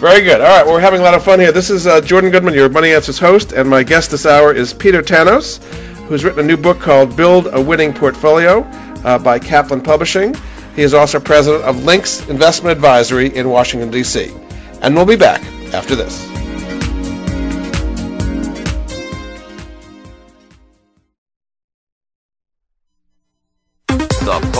[0.00, 0.40] Very good.
[0.40, 1.52] All right, we're having a lot of fun here.
[1.52, 4.72] This is uh, Jordan Goodman, your Money Answers host, and my guest this hour is
[4.72, 5.62] Peter Tanous,
[6.06, 8.62] who's written a new book called Build a Winning Portfolio
[9.04, 10.34] uh, by Kaplan Publishing.
[10.74, 14.32] He is also president of Lynx Investment Advisory in Washington, D.C.
[14.80, 16.47] And we'll be back after this.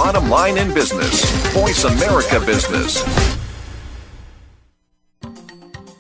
[0.09, 1.23] Bottom line in business.
[1.53, 3.05] Voice America Business.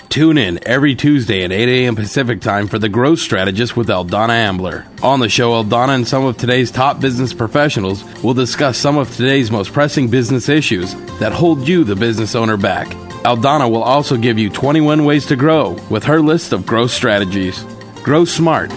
[0.08, 1.94] Tune in every Tuesday at 8 a.m.
[1.94, 4.86] Pacific Time for The Growth Strategist with Aldonna Ambler.
[5.02, 9.14] On the show, Aldonna and some of today's top business professionals will discuss some of
[9.14, 12.86] today's most pressing business issues that hold you, the business owner, back.
[13.26, 17.62] Aldonna will also give you 21 ways to grow with her list of growth strategies.
[18.02, 18.72] Grow smart,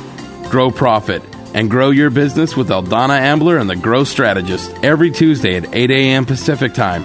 [0.49, 5.57] grow profit, and grow your business with Aldonna Ambler and the Growth Strategist every Tuesday
[5.57, 6.25] at 8 a.m.
[6.25, 7.03] Pacific Time,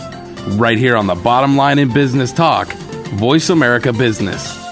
[0.59, 4.67] right here on the Bottom Line in Business Talk, Voice America Business.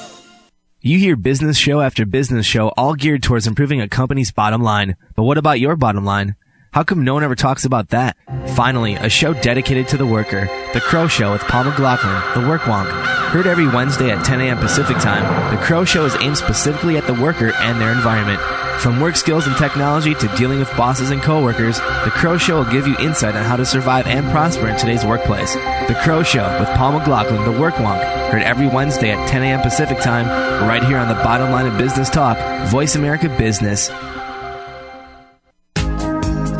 [0.80, 4.96] You hear business show after business show all geared towards improving a company's bottom line.
[5.16, 6.36] But what about your bottom line?
[6.72, 8.16] How come no one ever talks about that?
[8.48, 12.62] Finally, a show dedicated to the worker, The Crow Show with Paul McLaughlin, The Work
[12.62, 12.90] Wonk.
[13.30, 14.58] Heard every Wednesday at 10 a.m.
[14.58, 18.40] Pacific Time, The Crow Show is aimed specifically at the worker and their environment.
[18.80, 22.70] From work skills and technology to dealing with bosses and coworkers, The Crow Show will
[22.70, 25.54] give you insight on how to survive and prosper in today's workplace.
[25.54, 28.02] The Crow Show with Paul McLaughlin, The Work Wonk.
[28.30, 29.62] Heard every Wednesday at 10 a.m.
[29.62, 30.26] Pacific Time,
[30.68, 32.36] right here on the bottom line of business talk,
[32.68, 33.90] Voice America Business.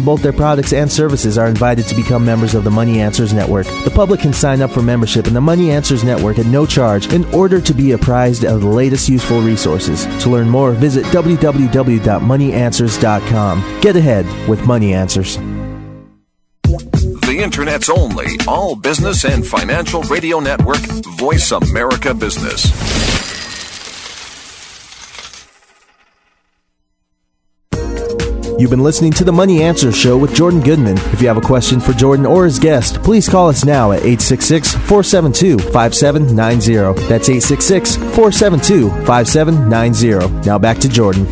[0.00, 3.34] in both their products and services are invited to become members of the Money Answers
[3.34, 3.66] Network.
[3.84, 7.12] The public can sign up for membership in the Money Answers Network at no charge
[7.12, 10.06] in order to be apprised of the latest useful resources.
[10.22, 13.80] To learn more, visit www.moneyanswers.com.
[13.80, 15.36] Get ahead with Money Answers.
[17.26, 20.80] The Internet's only all business and financial radio network,
[21.18, 23.19] Voice America Business.
[28.60, 30.98] You've been listening to the Money Answer Show with Jordan Goodman.
[31.14, 34.00] If you have a question for Jordan or his guest, please call us now at
[34.00, 37.08] 866 472 5790.
[37.08, 40.46] That's 866 472 5790.
[40.46, 41.24] Now back to Jordan.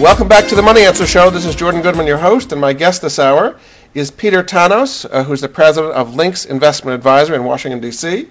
[0.00, 1.28] Welcome back to the Money Answer Show.
[1.28, 3.60] This is Jordan Goodman, your host, and my guest this hour
[3.92, 8.26] is Peter Tanous, uh, who's the president of Lynx Investment Advisor in Washington, D.C.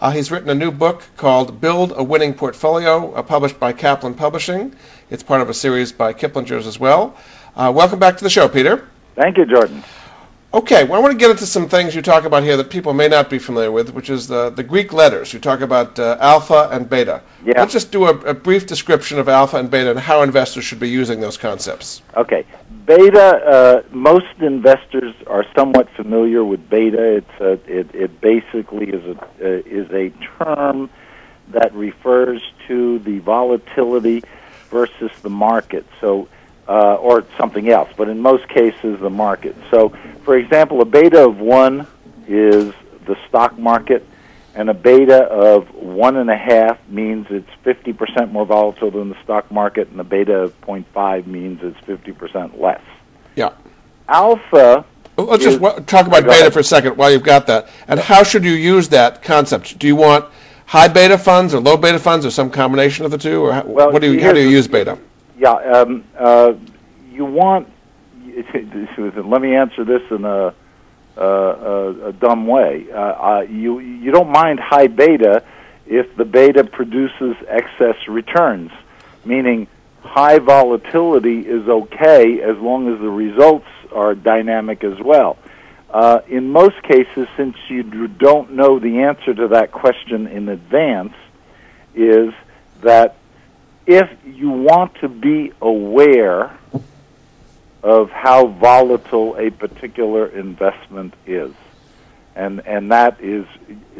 [0.00, 4.14] Uh, he's written a new book called Build a Winning Portfolio, uh, published by Kaplan
[4.14, 4.74] Publishing.
[5.10, 7.16] It's part of a series by Kiplinger's as well.
[7.56, 8.88] Uh, welcome back to the show, Peter.
[9.14, 9.84] Thank you, Jordan.
[10.52, 12.94] Okay, well, I want to get into some things you talk about here that people
[12.94, 15.32] may not be familiar with, which is the, the Greek letters.
[15.32, 17.22] You talk about uh, alpha and beta.
[17.44, 17.60] Yeah.
[17.60, 20.78] Let's just do a, a, brief description of alpha and beta and how investors should
[20.80, 22.02] be using those concepts.
[22.16, 22.44] Okay.
[22.86, 27.16] Beta, uh, most investors are somewhat familiar with beta.
[27.16, 30.90] It's a, it, it basically is a, uh, is a term
[31.48, 34.22] that refers to the volatility
[34.70, 35.84] versus the market.
[36.00, 36.28] So
[36.68, 39.56] uh, or something else, but in most cases, the market.
[39.70, 39.90] So,
[40.24, 41.86] for example, a beta of one
[42.26, 42.72] is
[43.06, 44.06] the stock market,
[44.54, 49.22] and a beta of one and a half means it's 50% more volatile than the
[49.22, 52.82] stock market, and a beta of 0.5 means it's 50% less.
[53.34, 53.52] Yeah.
[54.08, 54.84] Alpha.
[55.16, 56.52] Let's just talk about beta ahead.
[56.52, 57.68] for a second while you've got that.
[57.86, 59.78] And how should you use that concept?
[59.78, 60.24] Do you want
[60.66, 63.44] high beta funds or low beta funds or some combination of the two?
[63.44, 64.98] Or how, well, what do you, how do you use beta?
[65.44, 66.54] Yeah, um, uh,
[67.12, 67.68] you want.
[68.54, 70.54] Let me answer this in a,
[71.18, 72.86] a, a dumb way.
[72.90, 75.44] Uh, uh, you you don't mind high beta
[75.86, 78.70] if the beta produces excess returns,
[79.26, 79.66] meaning
[80.00, 85.36] high volatility is okay as long as the results are dynamic as well.
[85.90, 91.12] Uh, in most cases, since you don't know the answer to that question in advance,
[91.94, 92.32] is
[92.80, 93.18] that
[93.86, 96.56] if you want to be aware
[97.82, 101.52] of how volatile a particular investment is,
[102.34, 103.46] and and that is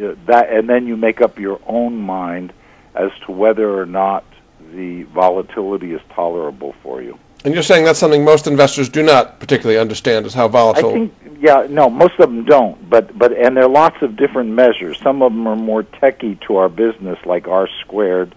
[0.02, 2.52] uh, that, and then you make up your own mind
[2.94, 4.24] as to whether or not
[4.72, 7.18] the volatility is tolerable for you.
[7.44, 10.88] And you're saying that's something most investors do not particularly understand is how volatile.
[10.88, 12.88] I think, yeah, no, most of them don't.
[12.88, 14.98] But but and there are lots of different measures.
[15.00, 18.34] Some of them are more techy to our business, like R squared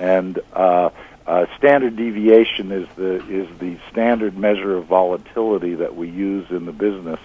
[0.00, 0.90] and uh,
[1.26, 6.64] uh, standard deviation is the is the standard measure of volatility that we use in
[6.64, 7.20] the business.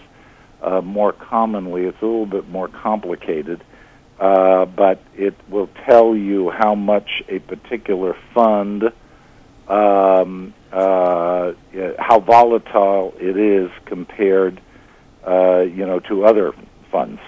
[0.61, 3.63] Uh, more commonly, it's a little bit more complicated,
[4.19, 8.91] uh, but it will tell you how much a particular fund,
[9.67, 11.53] um, uh,
[11.99, 14.59] how volatile it is compared,
[15.25, 16.53] uh, you know, to other
[16.91, 17.21] funds.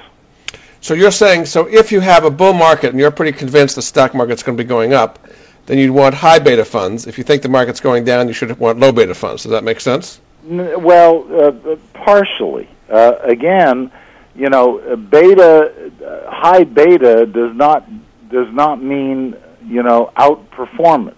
[0.82, 3.82] So you're saying, so if you have a bull market and you're pretty convinced the
[3.82, 5.20] stock market's going to be going up,
[5.68, 7.08] then you'd want high beta funds.
[7.08, 9.44] If you think the market's going down, you should want low beta funds.
[9.44, 10.20] Does that make sense?
[10.44, 12.70] Well, uh, partially.
[12.90, 13.92] Uh, again,
[14.34, 17.88] you know, beta, uh, high beta does not
[18.30, 21.16] does not mean you know outperformance.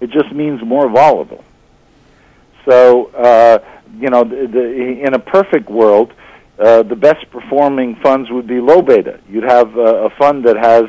[0.00, 1.44] It just means more volatile.
[2.64, 3.58] So, uh,
[3.98, 6.12] you know, the, the, in a perfect world,
[6.58, 9.18] uh, the best performing funds would be low beta.
[9.28, 10.84] You'd have a fund that has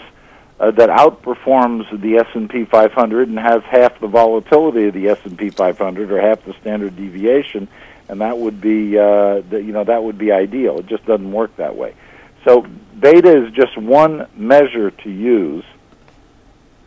[0.60, 6.12] uh, that outperforms the S&P 500 and has half the volatility of the S&P 500
[6.12, 7.68] or half the standard deviation,
[8.08, 10.80] and that would be uh, the, you know that would be ideal.
[10.80, 11.96] It just doesn't work that way.
[12.46, 12.66] So
[13.00, 15.66] beta is just one measure to use,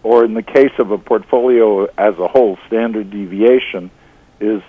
[0.02, 3.90] or in the case of a portfolio as a whole, standard deviation
[4.38, 4.62] is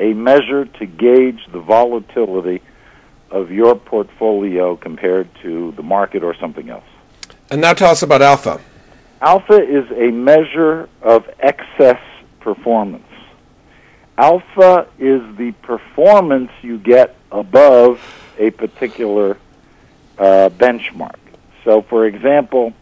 [0.00, 2.62] a measure to gauge the volatility
[3.30, 6.84] of your portfolio compared to the market or something else.
[7.52, 8.62] And now tell us about alpha.
[9.20, 12.00] Alpha is a measure of excess
[12.40, 13.04] performance.
[14.16, 18.00] Alpha is the performance you get above
[18.38, 19.36] a particular
[20.16, 21.18] uh, benchmark.
[21.62, 22.72] So, for example,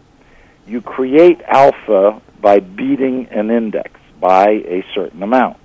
[0.68, 5.56] you create alpha by beating an index by a certain amount.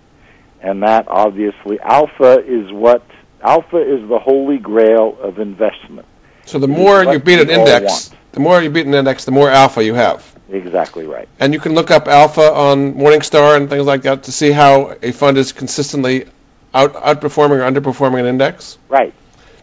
[0.61, 3.05] And that obviously, alpha is what,
[3.43, 6.07] alpha is the holy grail of investment.
[6.45, 9.49] So the more you beat an index, the more you beat an index, the more
[9.49, 10.23] alpha you have.
[10.49, 11.27] Exactly right.
[11.39, 14.95] And you can look up alpha on Morningstar and things like that to see how
[15.01, 16.25] a fund is consistently
[16.73, 18.77] out, outperforming or underperforming an index.
[18.89, 19.13] Right.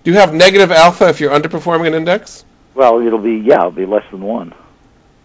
[0.02, 2.46] Do you have negative alpha if you're underperforming an index?
[2.74, 4.54] Well, it'll be yeah, it'll be less than one.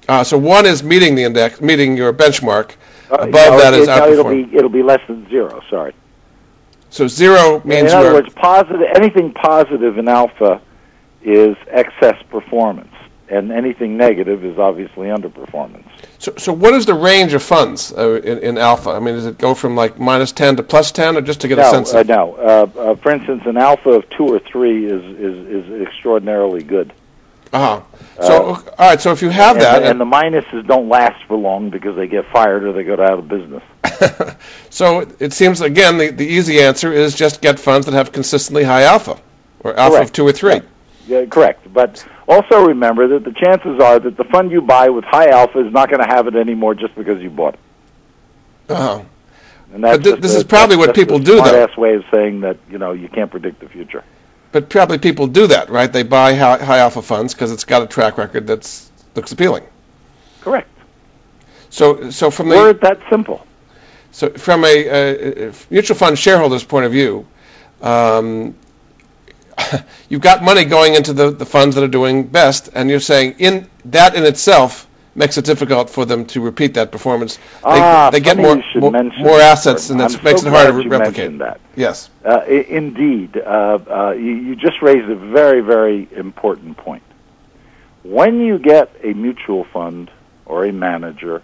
[0.09, 2.75] Uh, so one is meeting the index, meeting your benchmark.
[3.09, 4.11] Uh, Above no, that it, is no, outperforming.
[4.11, 5.61] It'll be it'll be less than zero.
[5.69, 5.93] Sorry.
[6.89, 7.93] So zero means.
[7.93, 8.81] In other words, positive.
[8.93, 10.61] Anything positive in alpha
[11.23, 12.93] is excess performance
[13.29, 15.87] and anything negative is obviously underperformance.
[16.19, 18.91] So, so what is the range of funds uh, in, in alpha?
[18.91, 21.47] I mean, does it go from like minus 10 to plus 10, or just to
[21.47, 22.07] get no, a sense uh, of?
[22.07, 22.35] no.
[22.35, 26.93] Uh, uh, for instance, an alpha of two or three is is, is extraordinarily good.
[27.53, 27.81] Uh-huh.
[28.21, 28.99] So, all right.
[28.99, 32.07] So if you have and, that, and the minuses don't last for long because they
[32.07, 33.63] get fired or they go out of business.
[34.69, 38.63] so it seems again the, the easy answer is just get funds that have consistently
[38.63, 39.17] high alpha,
[39.61, 40.09] or alpha Correct.
[40.09, 40.61] of two or three.
[41.05, 41.71] Yeah, correct.
[41.71, 45.65] But also remember that the chances are that the fund you buy with high alpha
[45.65, 47.59] is not going to have it anymore just because you bought it.
[48.69, 49.01] Uh-huh.
[49.73, 51.37] And that's thi- this a- is probably that's what people do, though.
[51.37, 54.03] smart-ass way of saying that you know you can't predict the future.
[54.51, 55.91] But probably people do that, right?
[55.91, 59.63] They buy high, high alpha funds because it's got a track record that's looks appealing.
[60.41, 60.69] Correct.
[61.69, 63.45] So, so from the Word that simple.
[64.11, 67.27] So, from a, a mutual fund shareholder's point of view,
[67.81, 68.55] um,
[70.09, 73.35] you've got money going into the, the funds that are doing best, and you're saying
[73.39, 77.37] in that in itself makes it difficult for them to repeat that performance.
[77.37, 80.83] They, ah, they get more more, more assets, and that I'm makes so it harder
[80.83, 81.39] to replicate.
[81.39, 81.59] that.
[81.75, 82.09] Yes.
[82.23, 87.03] Uh, I- indeed, uh, uh, you, you just raised a very, very important point.
[88.03, 90.11] When you get a mutual fund
[90.45, 91.41] or a manager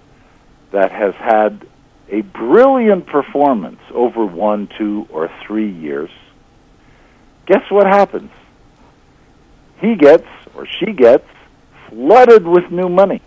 [0.72, 1.68] that has had
[2.10, 6.12] a brilliant performance over one, two, or three years,
[7.46, 8.32] guess what happens?
[9.80, 11.28] He gets, or she gets,
[11.90, 13.22] flooded with new money.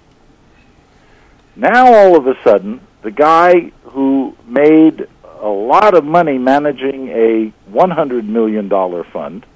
[1.55, 5.07] Now, all of a sudden, the guy who made
[5.41, 8.69] a lot of money managing a $100 million
[9.13, 9.47] fund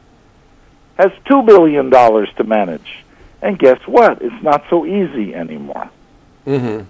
[0.99, 3.05] has $2 billion to manage.
[3.43, 4.21] And guess what?
[4.21, 5.91] It's not so easy anymore.
[6.47, 6.85] Mm-hmm.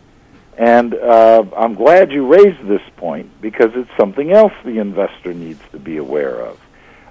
[0.59, 5.61] And uh, I'm glad you raised this point because it's something else the investor needs
[5.73, 6.59] to be aware of.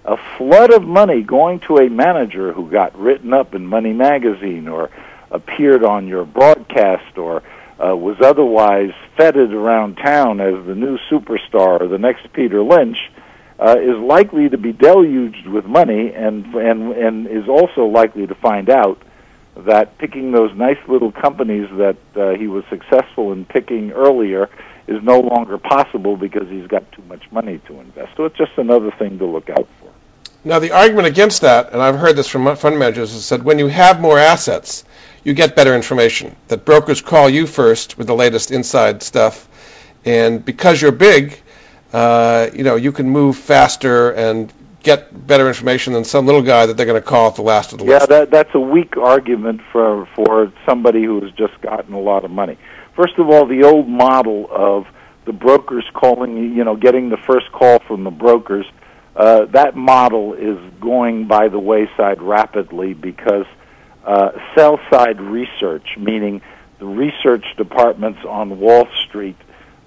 [0.09, 4.67] A flood of money going to a manager who got written up in Money Magazine
[4.67, 4.89] or
[5.29, 7.43] appeared on your broadcast or
[7.77, 12.97] uh, was otherwise feted around town as the new superstar or the next Peter Lynch
[13.59, 18.33] uh, is likely to be deluged with money and and and is also likely to
[18.33, 18.99] find out
[19.57, 24.49] that picking those nice little companies that uh, he was successful in picking earlier
[24.87, 28.17] is no longer possible because he's got too much money to invest.
[28.17, 29.93] So it's just another thing to look out for.
[30.43, 33.59] Now, the argument against that, and I've heard this from fund managers, is that when
[33.59, 34.85] you have more assets,
[35.23, 36.35] you get better information.
[36.47, 39.47] That brokers call you first with the latest inside stuff,
[40.05, 41.41] and because you're big,
[41.91, 46.65] uh, you know you can move faster and get better information than some little guy
[46.65, 48.09] that they're going to call at the last of the Yeah, list.
[48.09, 52.23] Yeah, that that's a weak argument for for somebody who has just gotten a lot
[52.23, 52.57] of money.
[52.95, 54.85] First of all, the old model of
[55.25, 58.65] the brokers calling, you know, getting the first call from the brokers,
[59.19, 63.45] uh, that model is going by the wayside rapidly because
[64.05, 66.41] uh, sell side research, meaning
[66.79, 69.35] the research departments on Wall Street,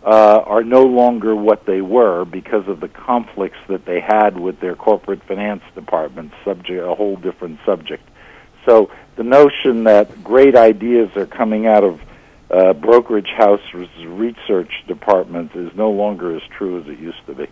[0.05, 4.61] uh, are no longer what they were because of the conflicts that they had with
[4.61, 8.07] their corporate finance departments, subject a whole different subject.
[8.67, 12.01] So the notion that great ideas are coming out of
[12.51, 17.47] uh, brokerage house research departments is no longer as true as it used to be.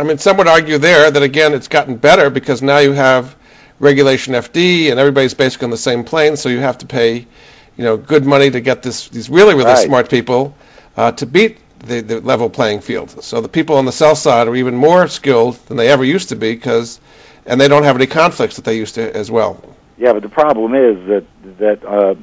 [0.00, 3.36] I mean, some would argue there that again it's gotten better because now you have
[3.78, 7.26] regulation FD and everybody's basically on the same plane, so you have to pay,
[7.76, 9.86] you know, good money to get this these really really Right.
[9.86, 10.54] smart people
[10.96, 13.22] uh, to beat the, the level playing field.
[13.22, 16.30] So the people on the sell side are even more skilled than they ever used
[16.30, 16.98] to be because,
[17.44, 19.62] and they don't have any conflicts that they used to as well.
[19.98, 21.24] Yeah, but the problem is that
[21.58, 22.14] that uh,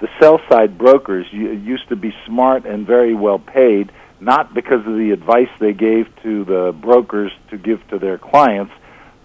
[0.00, 3.90] the sell side brokers used to be smart and very well paid,
[4.22, 8.72] not because of the advice they gave to the brokers to give to their clients,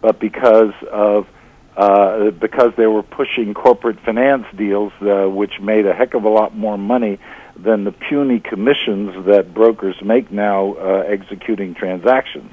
[0.02, 1.28] but because of
[1.76, 6.30] uh, because they were pushing corporate finance deals, uh, which made a heck of a
[6.30, 7.20] lot more money
[7.56, 12.52] than the puny commissions that brokers make now uh, executing transactions.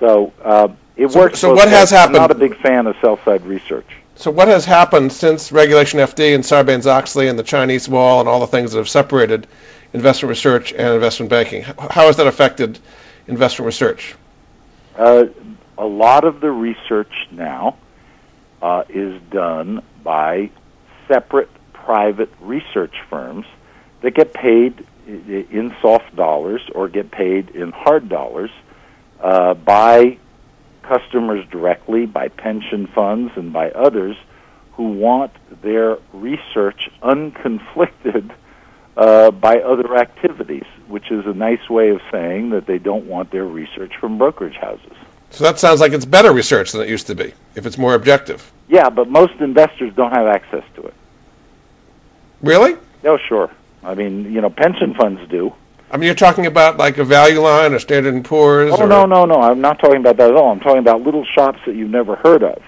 [0.00, 1.38] So uh, it So- works.
[1.38, 1.92] so what has ways.
[1.92, 3.86] I'm happened- not a big fan of sell side research.
[4.16, 8.40] So what has happened since Regulation FD and Sarbanes-Oxley and the Chinese Wall and all
[8.40, 9.46] the things that have separated
[9.92, 11.62] investment research and investment banking?
[11.62, 12.78] How has that affected
[13.26, 14.14] investment research?
[14.96, 15.24] Uh,
[15.78, 17.76] a lot of the research now
[18.60, 20.50] uh, is done by
[21.08, 23.46] separate private research firms
[24.02, 28.50] that get paid in soft dollars or get paid in hard dollars
[29.20, 30.18] uh, by
[30.82, 34.16] customers directly, by pension funds, and by others
[34.72, 35.32] who want
[35.62, 38.32] their research unconflicted
[38.96, 43.30] uh, by other activities, which is a nice way of saying that they don't want
[43.30, 44.92] their research from brokerage houses.
[45.30, 47.94] So that sounds like it's better research than it used to be, if it's more
[47.94, 48.52] objective.
[48.68, 50.94] Yeah, but most investors don't have access to it.
[52.42, 52.76] Really?
[53.04, 53.50] Oh, sure.
[53.82, 55.54] I mean, you know, pension funds do.
[55.90, 58.72] I mean, you're talking about like a Value Line or Standard and Poor's.
[58.72, 58.86] Oh or...
[58.86, 59.40] no, no, no!
[59.40, 60.50] I'm not talking about that at all.
[60.50, 62.62] I'm talking about little shops that you've never heard of,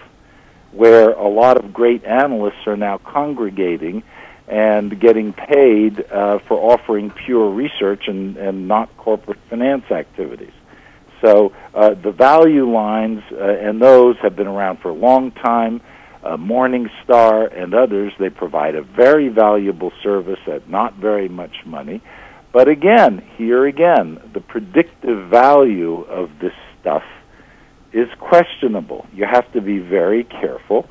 [0.73, 4.03] where a lot of great analysts are now congregating
[4.47, 10.53] and getting paid uh, for offering pure research and, and not corporate finance activities.
[11.23, 15.81] So uh, the value lines uh, and those have been around for a long time.
[16.23, 22.03] Uh, Morningstar and others, they provide a very valuable service at not very much money.
[22.53, 27.03] But again, here again, the predictive value of this stuff
[27.93, 29.07] is questionable.
[29.13, 30.87] You have to be very careful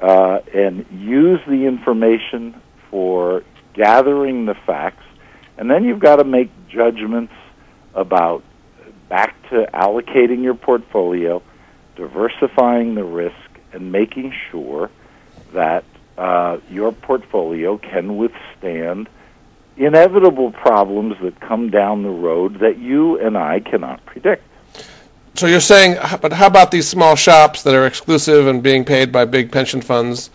[0.00, 2.60] uh, and use the information
[2.94, 3.42] for
[3.72, 5.02] gathering the facts,
[5.58, 7.32] and then you've got to make judgments
[7.92, 8.44] about
[9.08, 11.42] back to allocating your portfolio,
[11.96, 13.34] diversifying the risk,
[13.72, 14.90] and making sure
[15.52, 15.82] that
[16.16, 19.08] uh, your portfolio can withstand
[19.76, 24.44] inevitable problems that come down the road that you and I cannot predict.
[25.34, 29.10] So you're saying, but how about these small shops that are exclusive and being paid
[29.10, 30.30] by big pension funds?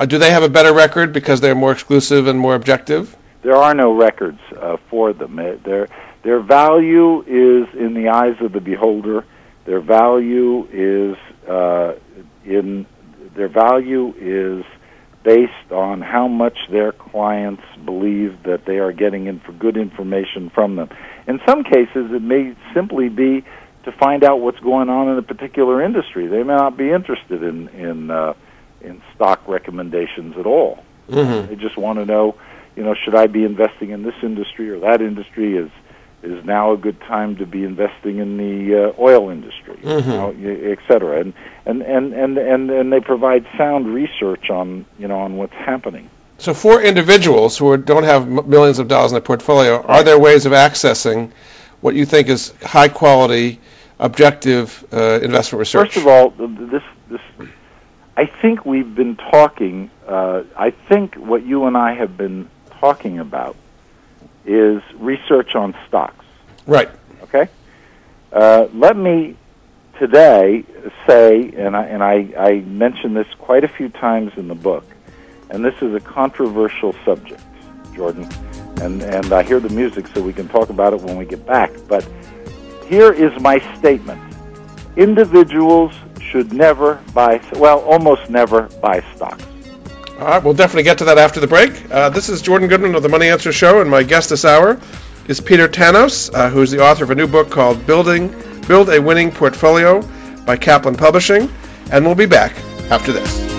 [0.00, 3.14] Uh, do they have a better record because they're more exclusive and more objective?
[3.42, 5.38] There are no records uh, for them.
[5.38, 5.88] Uh, their
[6.22, 9.26] their value is in the eyes of the beholder.
[9.66, 11.96] Their value is uh,
[12.46, 12.86] in
[13.36, 14.64] their value is
[15.22, 20.48] based on how much their clients believe that they are getting in for good information
[20.54, 20.88] from them.
[21.26, 23.44] In some cases, it may simply be
[23.84, 26.26] to find out what's going on in a particular industry.
[26.26, 28.32] They may not be interested in in uh,
[28.80, 30.84] in stock recommendations at all.
[31.08, 31.48] Mm-hmm.
[31.48, 32.36] They just want to know,
[32.76, 35.56] you know, should I be investing in this industry or that industry?
[35.56, 35.70] Is
[36.22, 40.10] is now a good time to be investing in the uh, oil industry, mm-hmm.
[40.10, 41.20] you know, et cetera?
[41.20, 41.34] And,
[41.66, 46.10] and and and and and they provide sound research on you know on what's happening.
[46.38, 50.46] So, for individuals who don't have millions of dollars in their portfolio, are there ways
[50.46, 51.32] of accessing
[51.82, 53.60] what you think is high quality,
[53.98, 55.92] objective uh, investment research?
[55.92, 57.20] First of all, this this
[58.20, 59.90] I think we've been talking.
[60.06, 63.56] Uh, I think what you and I have been talking about
[64.44, 66.26] is research on stocks.
[66.66, 66.90] Right.
[67.22, 67.48] Okay.
[68.30, 69.38] Uh, let me
[69.98, 70.66] today
[71.06, 74.84] say, and I and I, I mention this quite a few times in the book,
[75.48, 77.40] and this is a controversial subject,
[77.94, 78.28] Jordan,
[78.82, 81.46] and and I hear the music, so we can talk about it when we get
[81.46, 81.70] back.
[81.88, 82.06] But
[82.84, 84.20] here is my statement:
[84.98, 85.94] individuals
[86.30, 89.44] should never buy, well, almost never buy stocks.
[90.18, 91.90] All right, we'll definitely get to that after the break.
[91.90, 94.78] Uh, this is Jordan Goodman of the Money Answer Show, and my guest this hour
[95.28, 98.34] is Peter Tanous, uh, who's the author of a new book called "Building
[98.68, 100.02] Build a Winning Portfolio"
[100.44, 101.50] by Kaplan Publishing,
[101.90, 102.54] and we'll be back
[102.90, 103.49] after this.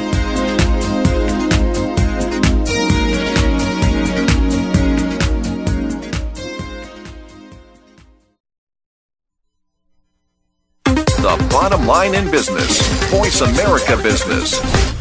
[11.50, 12.82] Bottom line in business.
[13.10, 15.01] Voice America Business.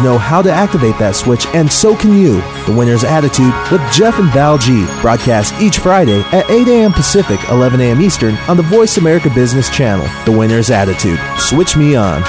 [0.00, 2.40] know how to activate that switch, and so can you.
[2.66, 4.84] The Winner's Attitude with Jeff and Val G.
[5.00, 6.92] Broadcast each Friday at 8 a.m.
[6.92, 8.00] Pacific, 11 a.m.
[8.00, 10.06] Eastern on the Voice America Business Channel.
[10.24, 11.20] The Winner's Attitude.
[11.38, 12.22] Switch me on.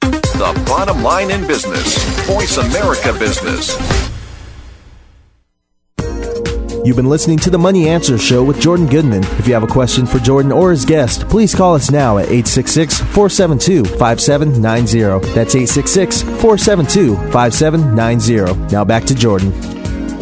[0.00, 1.96] The bottom line in business.
[2.26, 4.11] Voice America Business.
[6.84, 9.22] You've been listening to the Money Answer Show with Jordan Goodman.
[9.38, 12.24] If you have a question for Jordan or his guest, please call us now at
[12.24, 15.32] 866 472 5790.
[15.32, 18.72] That's 866 472 5790.
[18.74, 19.52] Now back to Jordan.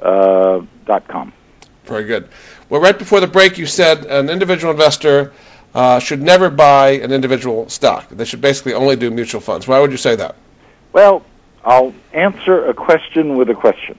[0.00, 1.32] uh, dot com.
[1.84, 2.28] Very good.
[2.68, 5.32] Well, right before the break, you said an individual investor
[5.74, 8.08] uh, should never buy an individual stock.
[8.10, 9.68] They should basically only do mutual funds.
[9.68, 10.36] Why would you say that?
[10.92, 11.24] Well,
[11.66, 13.98] I'll answer a question with a question.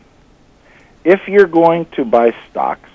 [1.03, 2.89] If you're going to buy stocks,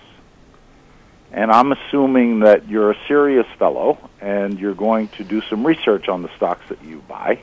[1.31, 6.09] and I'm assuming that you're a serious fellow and you're going to do some research
[6.09, 7.43] on the stocks that you buy,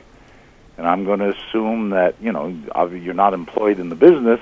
[0.76, 2.48] and I'm going to assume that, you know,
[2.88, 4.40] you're not employed in the business,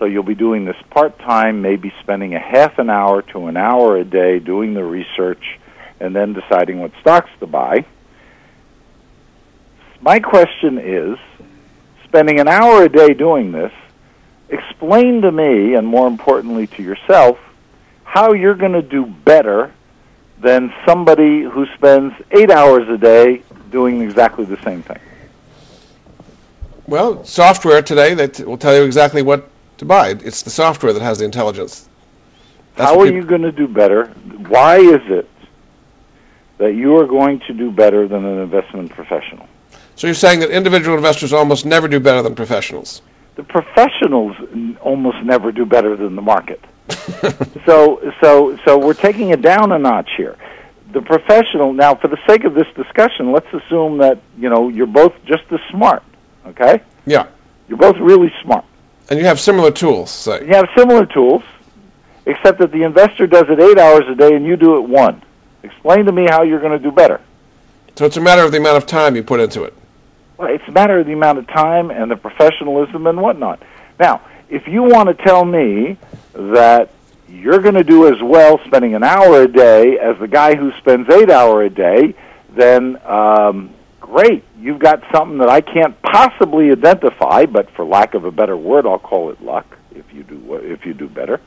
[0.00, 3.56] so you'll be doing this part time, maybe spending a half an hour to an
[3.56, 5.60] hour a day doing the research
[6.00, 7.84] and then deciding what stocks to buy.
[10.00, 11.16] My question is
[12.08, 13.72] spending an hour a day doing this,
[14.48, 17.38] explain to me, and more importantly to yourself,
[18.04, 19.72] how you're going to do better
[20.40, 24.98] than somebody who spends eight hours a day doing exactly the same thing.
[26.86, 30.10] Well, software today that will tell you exactly what to buy.
[30.10, 31.86] It's the software that has the intelligence.
[32.76, 34.06] That's how are you going to do better?
[34.06, 35.28] Why is it
[36.56, 39.46] that you are going to do better than an investment professional?
[39.98, 43.02] So you're saying that individual investors almost never do better than professionals?
[43.34, 44.36] The professionals
[44.80, 46.64] almost never do better than the market.
[47.66, 50.36] so, so, so we're taking it down a notch here.
[50.92, 54.86] The professional now, for the sake of this discussion, let's assume that you know you're
[54.86, 56.04] both just as smart.
[56.46, 56.80] Okay?
[57.04, 57.26] Yeah.
[57.68, 58.64] You're both really smart.
[59.10, 60.46] And you have similar tools, say.
[60.46, 61.42] You have similar tools,
[62.24, 65.24] except that the investor does it eight hours a day and you do it one.
[65.64, 67.20] Explain to me how you're going to do better.
[67.96, 69.74] So it's a matter of the amount of time you put into it.
[70.38, 73.60] Well, it's a matter of the amount of time and the professionalism and whatnot.
[73.98, 75.98] Now, if you want to tell me
[76.32, 76.90] that
[77.28, 80.70] you're going to do as well spending an hour a day as the guy who
[80.78, 82.14] spends eight hour a day,
[82.54, 84.44] then um, great.
[84.60, 88.86] You've got something that I can't possibly identify, but for lack of a better word,
[88.86, 89.76] I'll call it luck.
[89.90, 91.40] If you do if you do better,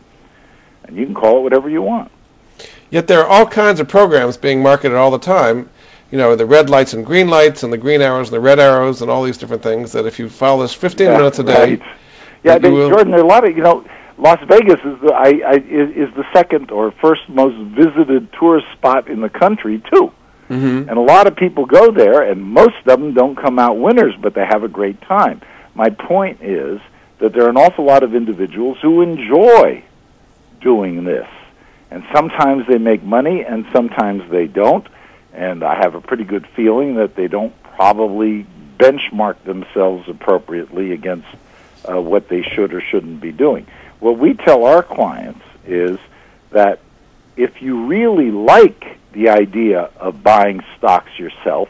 [0.84, 2.12] and you can call it whatever you want.
[2.90, 5.70] Yet there are all kinds of programs being marketed all the time
[6.12, 8.60] you know, the red lights and green lights and the green arrows and the red
[8.60, 11.44] arrows and all these different things that if you follow this 15 yeah, minutes a
[11.44, 11.76] day.
[11.76, 11.98] Right.
[12.44, 13.86] Yeah, they, Jordan, there are a lot of, you know,
[14.18, 19.08] Las Vegas is the, I, I, is the second or first most visited tourist spot
[19.08, 20.12] in the country, too.
[20.50, 20.90] Mm-hmm.
[20.90, 24.14] And a lot of people go there, and most of them don't come out winners,
[24.20, 25.42] but they have a great time.
[25.76, 26.82] My point is
[27.20, 29.84] that there are an awful lot of individuals who enjoy
[30.60, 31.28] doing this.
[31.90, 34.86] And sometimes they make money, and sometimes they don't
[35.34, 38.46] and I have a pretty good feeling that they don't probably
[38.78, 41.28] benchmark themselves appropriately against
[41.90, 43.68] uh, what they should or shouldn't be doing.
[44.00, 45.98] What we tell our clients is
[46.52, 46.80] that
[47.38, 51.70] if you really like the idea of buying stocks yourself,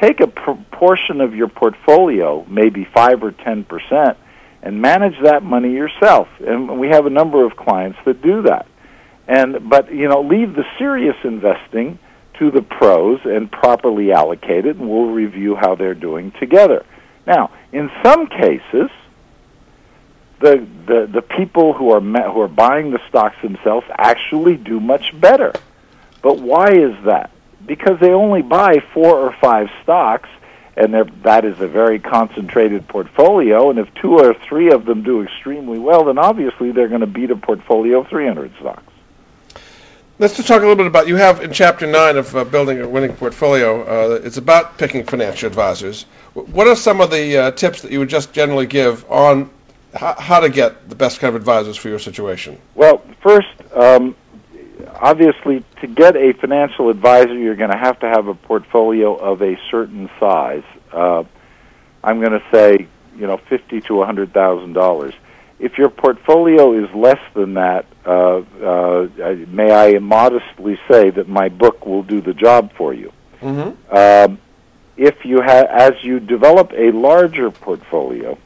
[0.00, 4.16] take a proportion of your portfolio, maybe 5 or 10%,
[4.62, 6.28] and manage that money yourself.
[6.40, 8.66] And we have a number of clients that do that.
[9.26, 11.98] And but you know, leave the serious investing
[12.40, 16.84] to the pros and properly allocate it, and we'll review how they're doing together.
[17.26, 18.90] Now, in some cases,
[20.40, 25.18] the the, the people who are who are buying the stocks themselves actually do much
[25.20, 25.52] better.
[26.22, 27.30] But why is that?
[27.64, 30.28] Because they only buy four or five stocks,
[30.76, 33.70] and that is a very concentrated portfolio.
[33.70, 37.06] And if two or three of them do extremely well, then obviously they're going to
[37.06, 38.89] beat a portfolio of 300 stocks.
[40.20, 42.78] Let's just talk a little bit about you have in chapter nine of uh, building
[42.78, 43.80] a winning portfolio.
[43.80, 46.02] Uh, it's about picking financial advisors.
[46.34, 49.48] What are some of the uh, tips that you would just generally give on
[49.94, 52.60] how, how to get the best kind of advisors for your situation?
[52.74, 54.14] Well, first, um,
[54.92, 59.40] obviously, to get a financial advisor, you're going to have to have a portfolio of
[59.40, 60.64] a certain size.
[60.92, 61.24] Uh,
[62.04, 65.14] I'm going to say, you know, fifty to a hundred thousand dollars.
[65.60, 69.08] If your portfolio is less than that, uh, uh,
[69.48, 73.12] may I modestly say that my book will do the job for you.
[73.42, 73.94] Mm-hmm.
[73.94, 74.38] Um,
[74.96, 78.38] if you ha- as you develop a larger portfolio,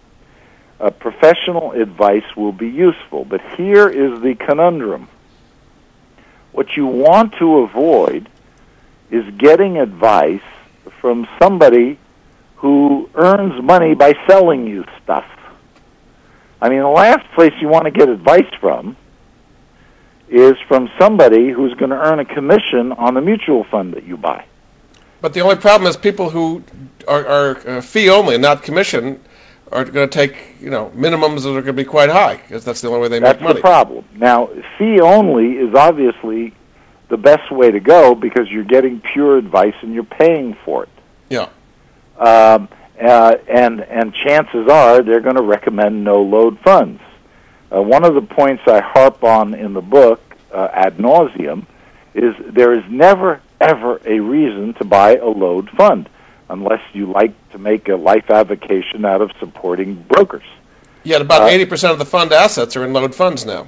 [0.81, 3.25] uh, professional advice will be useful.
[3.25, 5.09] But here is the conundrum.
[6.51, 8.29] What you want to avoid
[9.11, 10.43] is getting advice
[11.01, 11.99] from somebody
[12.57, 15.27] who earns money by selling you stuff.
[16.65, 18.97] I mean, the last place you want to get advice from
[20.31, 24.17] is from somebody who's going to earn a commission on the mutual fund that you
[24.17, 24.47] buy.
[25.21, 26.65] But the only problem is people who
[27.07, 29.23] are, are uh, fee only, and not commission,
[29.73, 32.65] are going to take you know minimums that are going to be quite high because
[32.65, 33.55] that's the only way they That's make money.
[33.57, 34.07] the problem.
[34.15, 34.49] Now,
[34.79, 36.55] fee only is obviously
[37.11, 40.89] the best way to go because you're getting pure advice and you're paying for it.
[41.29, 41.51] Yeah.
[42.17, 47.01] Um, uh, and and chances are they're going to recommend no load funds.
[47.75, 50.21] Uh, one of the points I harp on in the book
[50.53, 51.67] uh, ad nauseum
[52.15, 56.09] is there is never ever a reason to buy a load fund
[56.49, 60.45] unless you like to make a life avocation out of supporting brokers.
[61.03, 63.67] Yet about Uh, eighty percent of the fund assets are in load funds now.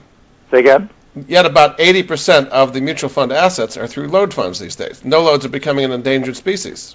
[0.50, 0.90] Say again.
[1.26, 5.04] Yet about eighty percent of the mutual fund assets are through load funds these days.
[5.04, 6.94] No loads are becoming an endangered species.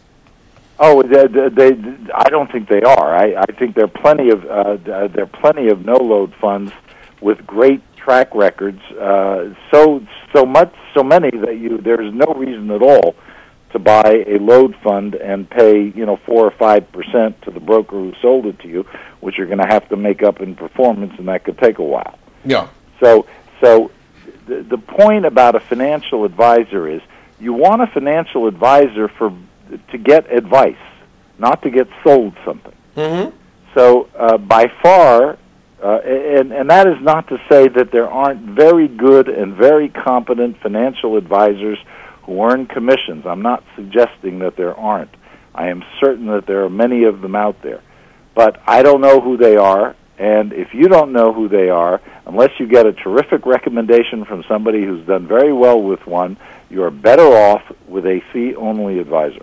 [0.84, 3.16] Oh, they, they, they, I don't think they are.
[3.16, 6.74] I, I think there are plenty of uh, there are plenty of no load funds
[7.22, 8.82] with great track records.
[9.00, 10.04] Uh, so
[10.34, 13.16] so much so many that you there is no reason at all
[13.74, 17.60] to buy a load fund and pay you know four or five percent to the
[17.60, 18.84] broker who sold it to you,
[19.20, 21.84] which you're going to have to make up in performance, and that could take a
[21.84, 22.18] while.
[22.44, 22.70] Yeah.
[23.00, 23.28] So,
[23.62, 23.92] so
[24.48, 27.02] the, the point about a financial advisor is
[27.40, 29.32] you want a financial advisor for
[29.92, 30.76] to get advice,
[31.38, 32.74] not to get sold something.
[32.96, 33.36] Mm-hmm.
[33.76, 35.38] So, uh, by far,
[35.82, 39.90] uh, and and that is not to say that there aren't very good and very
[39.90, 41.78] competent financial advisors
[42.24, 43.26] who earn commissions.
[43.26, 45.12] I'm not suggesting that there aren't.
[45.56, 47.82] I am certain that there are many of them out there,
[48.36, 49.96] but I don't know who they are.
[50.18, 54.44] And if you don't know who they are, unless you get a terrific recommendation from
[54.48, 56.38] somebody who's done very well with one,
[56.70, 59.42] you are better off with a fee-only advisor.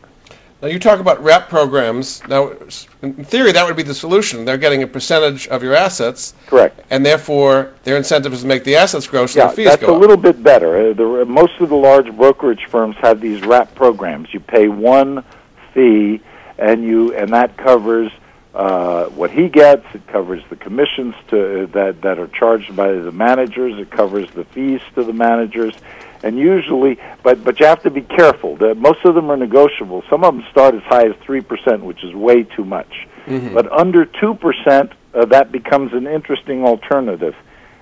[0.60, 2.20] Now you talk about wrap programs.
[2.26, 2.52] Now,
[3.00, 4.44] in theory, that would be the solution.
[4.44, 6.80] They're getting a percentage of your assets, Correct.
[6.90, 9.82] and therefore their incentive is to make the assets grow, so yeah, the fees that's
[9.82, 10.00] go a up.
[10.00, 10.90] little bit better.
[10.90, 14.34] Uh, the, most of the large brokerage firms have these wrap programs.
[14.34, 15.22] You pay one
[15.74, 16.20] fee,
[16.58, 18.10] and you and that covers
[18.52, 19.84] uh, what he gets.
[19.94, 23.78] It covers the commissions to that that are charged by the managers.
[23.78, 25.74] It covers the fees to the managers,
[26.22, 28.56] and usually, but but you have to be careful.
[28.56, 30.04] The, most of them are negotiable.
[30.08, 33.08] Some of them start as high as three percent, which is way too much.
[33.26, 33.52] Mhm.
[33.52, 37.34] But under two percent, uh, that becomes an interesting alternative.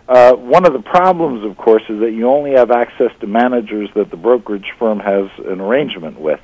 [0.09, 3.91] Uh, one of the problems, of course, is that you only have access to managers
[3.95, 6.41] that the brokerage firm has an arrangement with.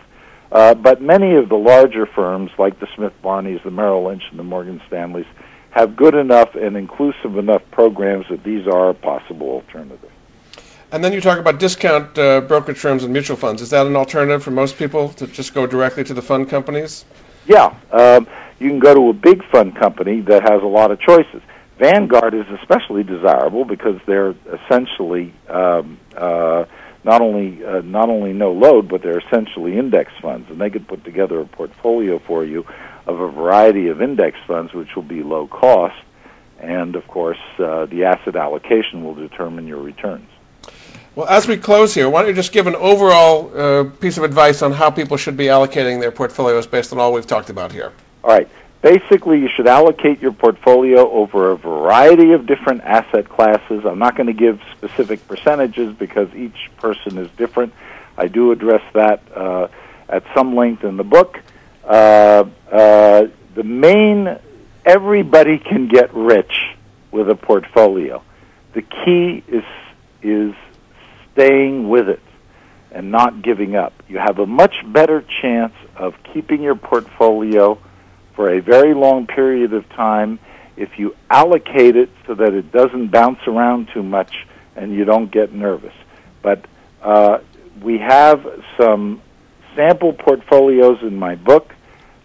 [0.52, 4.38] Uh, but many of the larger firms, like the Smith Barneys, the Merrill Lynch, and
[4.38, 5.26] the Morgan Stanleys,
[5.70, 10.10] have good enough and inclusive enough programs that these are a possible alternative.
[10.92, 13.62] And then you talk about discount uh, brokerage firms and mutual funds.
[13.62, 17.06] Is that an alternative for most people to just go directly to the fund companies?
[17.46, 18.28] Yeah, um,
[18.60, 21.40] you can go to a big fund company that has a lot of choices.
[21.78, 26.66] Vanguard is especially desirable because they're essentially um, uh,
[27.04, 30.86] not only uh, not only no load, but they're essentially index funds, and they could
[30.86, 32.64] put together a portfolio for you
[33.06, 36.00] of a variety of index funds, which will be low cost,
[36.60, 40.28] and of course uh, the asset allocation will determine your returns.
[41.14, 44.24] Well, as we close here, why don't you just give an overall uh, piece of
[44.24, 47.70] advice on how people should be allocating their portfolios based on all we've talked about
[47.70, 47.92] here?
[48.24, 48.48] All right.
[48.82, 53.84] Basically, you should allocate your portfolio over a variety of different asset classes.
[53.86, 57.72] I'm not going to give specific percentages because each person is different.
[58.18, 59.68] I do address that uh,
[60.08, 61.38] at some length in the book.
[61.84, 64.36] Uh, uh, the main,
[64.84, 66.52] everybody can get rich
[67.12, 68.20] with a portfolio.
[68.74, 69.64] The key is
[70.22, 70.54] is
[71.32, 72.22] staying with it
[72.90, 73.92] and not giving up.
[74.08, 77.78] You have a much better chance of keeping your portfolio
[78.34, 80.38] for a very long period of time
[80.76, 85.30] if you allocate it so that it doesn't bounce around too much and you don't
[85.30, 85.94] get nervous.
[86.42, 86.64] But
[87.02, 87.38] uh,
[87.82, 88.46] we have
[88.78, 89.22] some
[89.76, 91.74] sample portfolios in my book.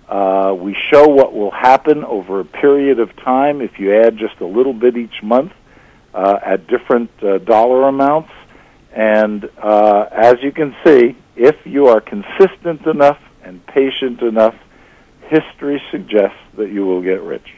[0.07, 4.39] Uh, we show what will happen over a period of time if you add just
[4.39, 5.51] a little bit each month
[6.13, 8.31] uh, at different uh, dollar amounts.
[8.93, 14.55] And uh, as you can see, if you are consistent enough and patient enough,
[15.27, 17.53] history suggests that you will get rich.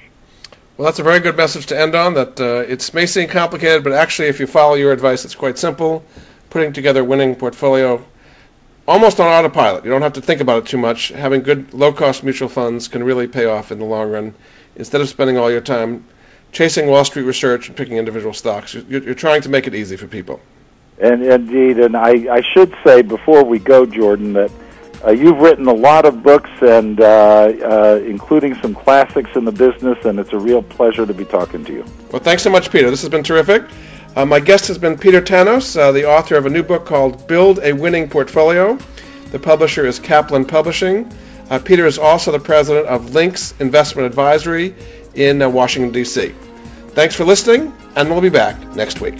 [0.78, 2.13] Well, that's a very good message to end on.
[2.13, 5.57] That uh, it may seem complicated, but actually, if you follow your advice, it's quite
[5.57, 6.03] simple.
[6.49, 8.03] Putting together a winning portfolio
[8.88, 9.84] almost on autopilot.
[9.84, 11.09] You don't have to think about it too much.
[11.09, 14.34] Having good low-cost mutual funds can really pay off in the long run.
[14.76, 16.05] Instead of spending all your time
[16.51, 19.95] chasing Wall Street research and picking individual stocks, you're, you're trying to make it easy
[19.95, 20.39] for people.
[20.99, 24.51] And indeed, and I, I should say before we go, Jordan, that
[25.06, 29.52] uh, you've written a lot of books, and uh, uh, including some classics in the
[29.52, 31.86] business, and it's a real pleasure to be talking to you.
[32.12, 32.89] Well, thanks so much, Peter.
[32.89, 33.64] This has been terrific.
[34.16, 37.28] Uh, my guest has been Peter Tanous, uh, the author of a new book called
[37.28, 38.78] Build a Winning Portfolio.
[39.32, 41.12] The publisher is Kaplan Publishing.
[41.64, 44.76] Peter is also the president of Lynx Investment Advisory
[45.16, 46.34] in Washington, D.C.
[46.89, 49.20] Thanks for listening, and we'll be back next week.